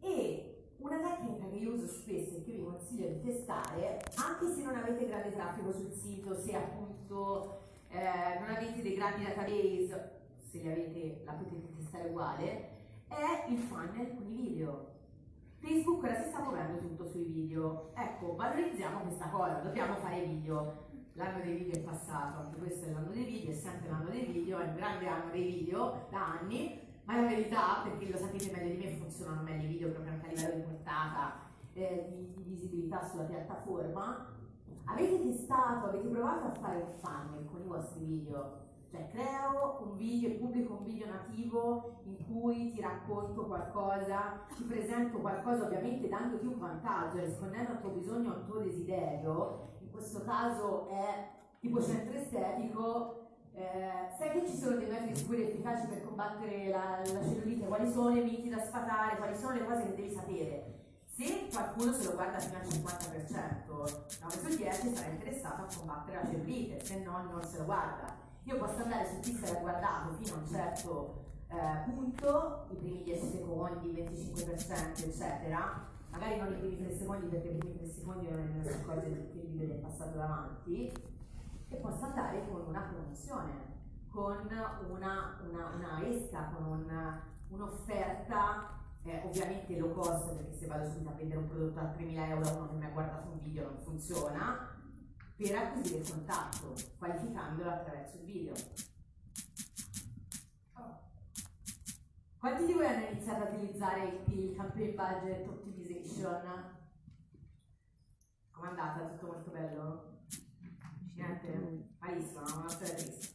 E 0.00 0.51
una 0.82 0.98
tecnica 0.98 1.48
che 1.48 1.56
io 1.56 1.74
uso 1.74 1.86
spesso 1.86 2.36
e 2.36 2.44
che 2.44 2.52
vi 2.52 2.64
consiglio 2.64 3.08
di 3.08 3.20
testare, 3.22 4.02
anche 4.16 4.52
se 4.52 4.62
non 4.62 4.76
avete 4.76 5.06
grande 5.06 5.32
traffico 5.32 5.72
sul 5.72 5.92
sito, 5.92 6.34
se 6.34 6.54
appunto 6.54 7.60
eh, 7.88 8.38
non 8.40 8.50
avete 8.50 8.82
dei 8.82 8.94
grandi 8.94 9.24
database, 9.24 10.20
se 10.50 10.58
li 10.58 10.70
avete 10.70 11.22
la 11.24 11.32
potete 11.32 11.74
testare 11.76 12.08
uguale, 12.08 12.68
è 13.08 13.46
il 13.48 13.58
funnel 13.58 14.14
con 14.14 14.26
i 14.26 14.34
video. 14.34 14.90
Facebook 15.58 16.02
ora 16.02 16.20
si 16.20 16.28
sta 16.28 16.40
muovendo 16.40 16.78
tutto 16.80 17.06
sui 17.06 17.22
video. 17.22 17.92
Ecco, 17.94 18.34
valorizziamo 18.34 19.02
questa 19.02 19.28
cosa, 19.28 19.60
dobbiamo 19.60 19.94
fare 19.96 20.24
video 20.24 20.90
l'anno 21.14 21.42
dei 21.42 21.56
video 21.56 21.74
è 21.74 21.80
passato, 21.80 22.38
anche 22.38 22.58
questo 22.58 22.86
è 22.86 22.90
l'anno 22.90 23.10
dei 23.10 23.24
video, 23.24 23.50
è 23.50 23.54
sempre 23.54 23.90
l'anno 23.90 24.08
dei 24.08 24.24
video, 24.24 24.58
è 24.58 24.66
un 24.66 24.74
grande 24.74 25.06
anno 25.06 25.30
dei 25.30 25.42
video 25.42 26.06
da 26.10 26.38
anni, 26.40 26.81
ma 27.04 27.14
è 27.14 27.20
la 27.20 27.28
verità, 27.28 27.80
perché 27.82 28.10
lo 28.10 28.18
sapete 28.18 28.50
meglio 28.50 28.74
di 28.74 28.84
me, 28.84 28.96
funzionano 28.96 29.42
meglio 29.42 29.64
i 29.64 29.68
video 29.68 29.90
proprio 29.90 30.12
anche 30.12 30.26
a 30.26 30.28
livello 30.30 30.54
di 30.54 30.62
portata, 30.62 31.40
eh, 31.72 32.06
di, 32.08 32.32
di, 32.34 32.42
visibilità 32.42 33.06
sulla 33.08 33.24
piattaforma. 33.24 34.26
Avete 34.84 35.22
testato, 35.22 35.86
avete 35.86 36.08
provato 36.08 36.46
a 36.46 36.54
fare 36.54 36.76
un 36.76 36.92
funnel 36.98 37.48
con 37.50 37.62
i 37.62 37.66
vostri 37.66 38.04
video? 38.04 38.60
Cioè 38.90 39.08
creo 39.08 39.80
un 39.86 39.96
video 39.96 40.36
pubblico 40.36 40.74
un 40.74 40.84
video 40.84 41.06
nativo 41.06 42.02
in 42.04 42.16
cui 42.26 42.72
ti 42.72 42.80
racconto 42.82 43.46
qualcosa, 43.46 44.44
ti 44.54 44.64
presento 44.64 45.18
qualcosa 45.18 45.64
ovviamente 45.64 46.08
dandoti 46.08 46.44
un 46.44 46.58
vantaggio, 46.58 47.20
rispondendo 47.20 47.70
al 47.70 47.80
tuo 47.80 47.90
bisogno, 47.90 48.34
al 48.34 48.44
tuo 48.44 48.58
desiderio, 48.58 49.70
questo 49.90 50.22
caso 50.24 50.88
è 50.88 51.30
tipo 51.60 51.80
centro 51.80 52.18
estetico, 52.18 53.21
eh, 53.54 54.08
sai 54.16 54.30
che 54.30 54.46
ci 54.48 54.56
sono 54.56 54.76
dei 54.76 54.88
metodi 54.88 55.14
sicuri 55.14 55.42
e 55.42 55.48
efficaci 55.48 55.86
per 55.86 56.04
combattere 56.04 56.68
la, 56.68 57.00
la 57.00 57.22
cellulite? 57.22 57.66
Quali 57.66 57.90
sono 57.90 58.16
i 58.16 58.22
miti 58.22 58.48
da 58.48 58.64
sfatare? 58.64 59.16
Quali 59.16 59.36
sono 59.36 59.52
le 59.52 59.64
cose 59.64 59.82
che 59.84 59.94
devi 59.94 60.14
sapere? 60.14 60.80
Se 61.04 61.48
qualcuno 61.52 61.92
se 61.92 62.04
lo 62.04 62.14
guarda 62.14 62.38
fino 62.38 62.56
al 62.56 62.64
50%, 62.64 63.68
9 63.68 64.50
su 64.50 64.56
10 64.56 64.94
sarà 64.94 65.10
interessato 65.10 65.62
a 65.62 65.68
combattere 65.76 66.22
la 66.22 66.30
cellulite, 66.30 66.82
se 66.82 66.98
no 67.00 67.22
non 67.30 67.42
se 67.44 67.58
lo 67.58 67.64
guarda. 67.64 68.16
Io 68.44 68.56
posso 68.56 68.82
andare 68.82 69.06
su 69.06 69.20
chi 69.20 69.34
si 69.34 69.44
è 69.44 69.60
guardato 69.60 70.14
fino 70.14 70.34
a 70.34 70.38
un 70.38 70.48
certo 70.48 71.24
eh, 71.48 71.90
punto, 71.90 72.66
i 72.70 72.76
primi 72.76 73.02
10 73.02 73.30
secondi, 73.30 73.92
25%, 73.92 75.04
eccetera, 75.04 75.86
magari 76.08 76.38
non 76.38 76.52
i 76.52 76.56
primi 76.56 76.78
3 76.78 76.96
secondi 76.96 77.26
perché 77.26 77.48
i 77.48 77.56
primi 77.56 77.76
3 77.76 77.88
secondi 77.88 78.28
non 78.30 78.50
ne 78.56 78.62
si 78.62 78.72
accorge 78.72 79.28
che 79.32 79.38
il 79.38 79.48
video 79.48 79.74
è 79.74 79.78
passato 79.78 80.16
davanti 80.16 80.92
e 82.14 82.18
andare 82.18 82.46
con 82.48 82.66
una 82.68 82.80
promozione, 82.80 83.52
con 84.10 84.48
una, 84.88 85.40
una, 85.48 85.68
una 85.74 86.06
esca, 86.06 86.52
con 86.54 86.80
una, 86.80 87.22
un'offerta 87.48 88.80
eh, 89.04 89.22
ovviamente 89.24 89.78
low 89.78 89.92
cost 89.92 90.34
perché 90.34 90.52
se 90.52 90.66
vado 90.66 90.88
subito 90.88 91.10
a 91.10 91.14
vendere 91.14 91.40
un 91.40 91.48
prodotto 91.48 91.80
a 91.80 91.94
3.000 91.96 92.28
euro 92.28 92.50
uno 92.56 92.68
che 92.68 92.76
mi 92.76 92.84
ha 92.84 92.90
guardato 92.90 93.30
un 93.30 93.38
video 93.40 93.64
non 93.64 93.78
funziona 93.82 94.78
per 95.36 95.56
acquisire 95.56 95.98
il 95.98 96.08
contatto 96.08 96.74
qualificandolo 96.98 97.68
attraverso 97.68 98.18
il 98.18 98.24
video 98.24 98.54
Quanti 102.38 102.66
di 102.66 102.72
voi 102.72 102.86
hanno 102.86 103.06
iniziato 103.06 103.44
ad 103.44 103.54
utilizzare 103.54 104.24
il 104.26 104.54
campaign 104.56 104.96
budget 104.96 105.48
optimization? 105.48 106.42
Com'è 108.50 108.68
andata? 108.68 109.06
Tutto 109.06 109.26
molto 109.26 109.50
bello? 109.50 110.11
Niente? 111.14 111.92
Malissimo, 111.98 112.40
una 112.40 112.68
storia 112.68 112.94
triste. 112.94 113.34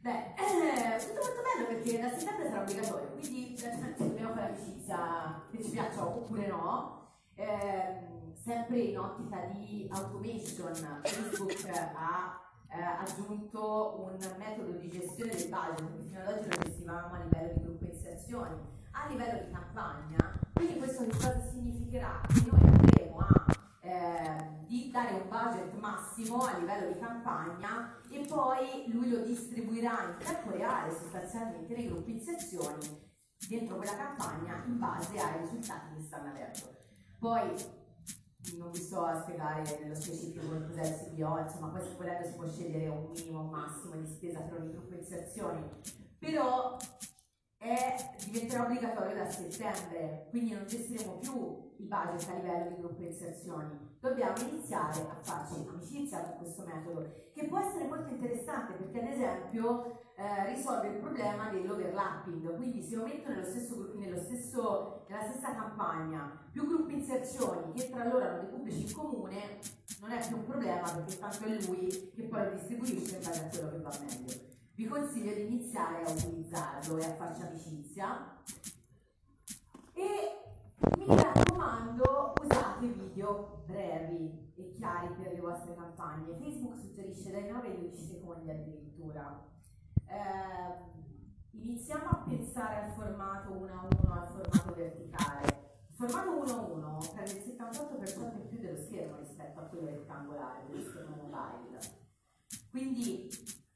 Beh, 0.00 0.34
eh, 0.34 0.98
tutto 0.98 1.20
molto 1.20 1.42
bello 1.42 1.66
perché 1.68 2.00
da 2.00 2.08
settembre 2.08 2.48
sarà 2.48 2.62
obbligatorio, 2.62 3.08
quindi 3.10 3.54
dobbiamo 3.96 4.34
fare 4.34 4.54
amicizia, 4.54 5.46
che 5.50 5.62
ci 5.62 5.70
piaccia 5.70 6.06
oppure 6.06 6.46
no. 6.46 6.98
Eh, 7.34 8.32
sempre 8.34 8.78
in 8.78 8.98
ottica 8.98 9.40
di 9.52 9.88
automation, 9.90 10.74
Facebook 11.02 11.68
ha 11.94 12.40
eh, 12.70 12.82
aggiunto 12.82 14.06
un 14.06 14.18
metodo 14.38 14.72
di 14.78 14.88
gestione 14.88 15.34
del 15.34 15.48
budget 15.48 15.90
che 15.90 16.02
fino 16.06 16.20
ad 16.20 16.28
oggi 16.28 16.48
lo 16.48 16.56
gestivamo 16.64 17.14
a 17.14 17.22
livello 17.22 17.52
di 17.52 17.60
gruppo 17.62 17.84
inserzioni, 17.84 18.56
a 18.92 19.06
livello 19.08 19.44
di 19.44 19.52
campagna. 19.52 20.38
Quindi 20.54 20.78
questo 20.78 21.04
che 21.04 21.10
cosa 21.10 21.40
significherà? 21.50 22.20
Che 22.26 22.42
noi 22.50 22.60
andremo 22.60 22.99
a 22.99 22.99
eh, 23.90 24.66
di 24.66 24.90
dare 24.90 25.14
un 25.14 25.28
budget 25.28 25.74
massimo 25.74 26.44
a 26.44 26.56
livello 26.58 26.92
di 26.92 26.98
campagna 27.00 27.96
e 28.08 28.24
poi 28.24 28.84
lui 28.86 29.10
lo 29.10 29.18
distribuirà 29.22 30.04
in 30.04 30.24
tempo 30.24 30.50
reale 30.50 30.94
sostanzialmente 30.94 31.74
nei 31.74 31.88
gruppi 31.88 32.12
inserzioni 32.12 33.08
dentro 33.48 33.76
quella 33.76 33.96
campagna 33.96 34.62
in 34.66 34.78
base 34.78 35.18
ai 35.18 35.40
risultati 35.40 35.96
che 35.96 36.02
stanno 36.02 36.30
avendo. 36.30 36.78
Poi 37.18 37.78
non 38.56 38.70
vi 38.70 38.78
sto 38.78 39.04
a 39.04 39.20
spiegare 39.20 39.62
nello 39.80 39.94
specifico 39.94 40.46
cos'è 40.46 40.86
il 40.86 40.94
CPO, 40.94 41.38
insomma 41.38 41.80
se 41.80 41.94
volete 41.96 42.28
si 42.28 42.36
può 42.36 42.46
scegliere 42.46 42.88
un 42.88 43.10
minimo, 43.10 43.40
un 43.40 43.50
massimo 43.50 43.96
di 43.96 44.06
spesa 44.06 44.40
per 44.40 44.60
ogni 44.60 44.70
gruppo 44.70 44.94
inserzioni, 44.94 45.68
però 46.18 46.76
è, 47.60 47.94
diventerà 48.24 48.64
obbligatorio 48.64 49.14
da 49.14 49.30
settembre, 49.30 50.28
quindi 50.30 50.54
non 50.54 50.66
gestiremo 50.66 51.18
più 51.18 51.72
il 51.76 51.84
budget 51.84 52.30
a 52.30 52.34
livello 52.36 52.68
di 52.70 52.80
gruppo 52.80 53.02
inserzioni, 53.02 53.96
dobbiamo 54.00 54.38
iniziare 54.38 54.98
a 55.00 55.18
farci 55.20 55.66
amicizia 55.68 56.22
con 56.22 56.38
questo 56.38 56.64
metodo, 56.64 57.12
che 57.34 57.44
può 57.46 57.58
essere 57.58 57.84
molto 57.84 58.08
interessante 58.08 58.72
perché 58.72 59.00
ad 59.00 59.12
esempio 59.12 60.00
eh, 60.16 60.54
risolve 60.54 60.88
il 60.88 61.00
problema 61.00 61.50
dell'overlapping, 61.50 62.56
quindi 62.56 62.82
se 62.82 62.94
io 62.94 63.04
metto 63.04 63.28
nello 63.28 63.44
stesso, 63.44 63.92
nello 63.94 64.18
stesso, 64.18 65.04
nella 65.08 65.22
stessa 65.24 65.54
campagna 65.54 66.48
più 66.50 66.66
gruppi 66.66 66.94
inserzioni 66.94 67.74
che 67.74 67.90
tra 67.90 68.08
loro 68.08 68.24
hanno 68.24 68.40
dei 68.40 68.48
pubblici 68.48 68.86
in 68.86 68.94
comune, 68.94 69.58
non 70.00 70.10
è 70.12 70.26
più 70.26 70.36
un 70.36 70.44
problema 70.46 70.90
perché 70.90 71.18
tanto 71.18 71.44
è 71.44 71.62
lui 71.66 72.10
che 72.14 72.22
poi 72.22 72.42
lo 72.42 72.50
distribuisce 72.52 73.16
in 73.16 73.22
base 73.22 73.44
a 73.44 73.48
quello 73.48 73.70
che 73.70 73.78
va 73.80 73.98
meglio. 74.00 74.49
Vi 74.80 74.86
consiglio 74.86 75.34
di 75.34 75.42
iniziare 75.42 76.02
a 76.02 76.10
utilizzarlo 76.10 76.96
e 76.96 77.04
a 77.04 77.14
farci 77.16 77.42
amicizia 77.42 78.34
e 79.92 80.08
mi 80.96 81.06
raccomando 81.06 82.32
usate 82.40 82.86
video 82.86 83.62
brevi 83.66 84.54
e 84.56 84.72
chiari 84.78 85.08
per 85.16 85.34
le 85.34 85.40
vostre 85.40 85.74
campagne. 85.74 86.34
Facebook 86.38 86.78
suggerisce 86.78 87.30
dai 87.30 87.50
9 87.50 87.66
ai 87.66 87.78
12 87.78 88.06
secondi 88.06 88.50
addirittura 88.50 89.46
eh, 90.06 91.58
iniziamo 91.58 92.08
a 92.08 92.24
pensare 92.26 92.84
al 92.84 92.92
formato 92.92 93.52
1 93.52 93.66
a 93.66 93.86
1, 94.02 94.12
al 94.14 94.28
formato 94.28 94.74
verticale. 94.74 95.46
Il 95.90 95.94
formato 95.94 96.30
1 96.30 96.52
a 96.54 96.58
1 96.58 96.98
prende 97.12 97.32
il 97.32 97.54
78% 97.54 98.40
in 98.40 98.48
più 98.48 98.58
dello 98.58 98.78
schermo 98.78 99.18
rispetto 99.18 99.60
a 99.60 99.64
quello 99.64 99.88
rettangolare, 99.88 100.64
dello 100.70 100.88
schermo 100.88 101.16
mobile. 101.16 101.78
Quindi 102.70 103.28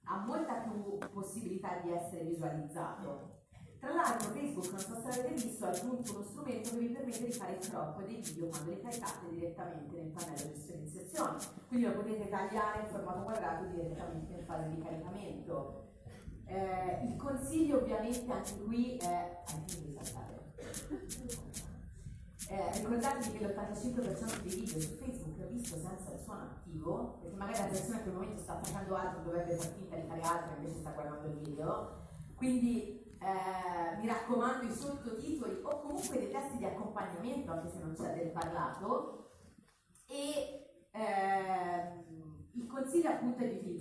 ha 0.04 0.18
molta 0.24 0.54
più 0.54 0.98
possibilità 1.12 1.80
di 1.82 1.92
essere 1.92 2.24
visualizzato. 2.24 3.42
Tra 3.78 3.92
l'altro 3.92 4.30
Facebook, 4.30 4.70
non 4.70 4.78
so 4.80 5.00
se 5.00 5.20
avete 5.20 5.34
visto, 5.34 5.64
ha 5.66 5.68
aggiunto 5.68 6.14
uno 6.14 6.24
strumento 6.24 6.70
che 6.70 6.78
vi 6.78 6.88
permette 6.88 7.24
di 7.26 7.32
fare 7.32 7.52
il 7.52 7.68
crop 7.68 8.02
dei 8.02 8.16
video 8.16 8.46
quando 8.46 8.70
li 8.70 8.80
caricate 8.80 9.28
direttamente 9.28 9.96
nel 9.96 10.10
pannello 10.10 10.52
gestione 10.54 10.80
inserzione. 10.80 11.36
Quindi 11.68 11.86
lo 11.86 11.92
potete 11.92 12.28
tagliare 12.28 12.80
in 12.80 12.88
formato 12.88 13.22
quadrato 13.22 13.64
direttamente 13.66 14.32
in 14.32 14.44
fase 14.44 14.68
di 14.70 14.82
caricamento. 14.82 15.92
Eh, 16.46 17.06
il 17.06 17.16
consiglio 17.16 17.78
ovviamente 17.78 18.32
anche 18.32 18.58
qui 18.62 18.96
è... 18.96 19.42
Eh, 22.46 22.72
ricordatevi 22.72 23.38
che 23.38 23.46
l'85% 23.46 24.42
dei 24.42 24.54
video 24.54 24.80
su 24.80 24.96
Facebook 24.96 25.23
visto 25.54 25.78
senza 25.78 26.12
il 26.12 26.20
suono 26.20 26.42
attivo, 26.42 27.18
perché 27.20 27.36
magari 27.36 27.58
la 27.58 27.66
persona 27.66 27.96
in 27.96 28.02
quel 28.02 28.14
momento 28.14 28.42
sta 28.42 28.58
facendo 28.60 28.94
altro, 28.94 29.22
dovrebbe 29.22 29.56
far 29.56 29.72
finta 29.72 29.96
di 29.96 30.06
fare 30.06 30.20
altro, 30.20 30.56
invece 30.56 30.78
sta 30.78 30.90
guardando 30.90 31.26
il 31.28 31.38
video. 31.38 32.02
Quindi 32.34 33.16
eh, 33.20 33.96
mi 34.00 34.06
raccomando 34.06 34.66
i 34.66 34.74
sottotitoli 34.74 35.60
o 35.62 35.80
comunque 35.80 36.18
dei 36.18 36.30
testi 36.30 36.58
di 36.58 36.64
accompagnamento, 36.64 37.52
anche 37.52 37.70
se 37.70 37.78
non 37.78 37.94
c'è 37.94 38.14
del 38.14 38.30
parlato. 38.30 39.30
E 40.06 40.88
ehm, 40.90 42.04
il 42.52 42.66
consiglio 42.66 43.10
appunto 43.10 43.42
è 43.42 43.48
di 43.48 43.56
utilizzare 43.56 43.74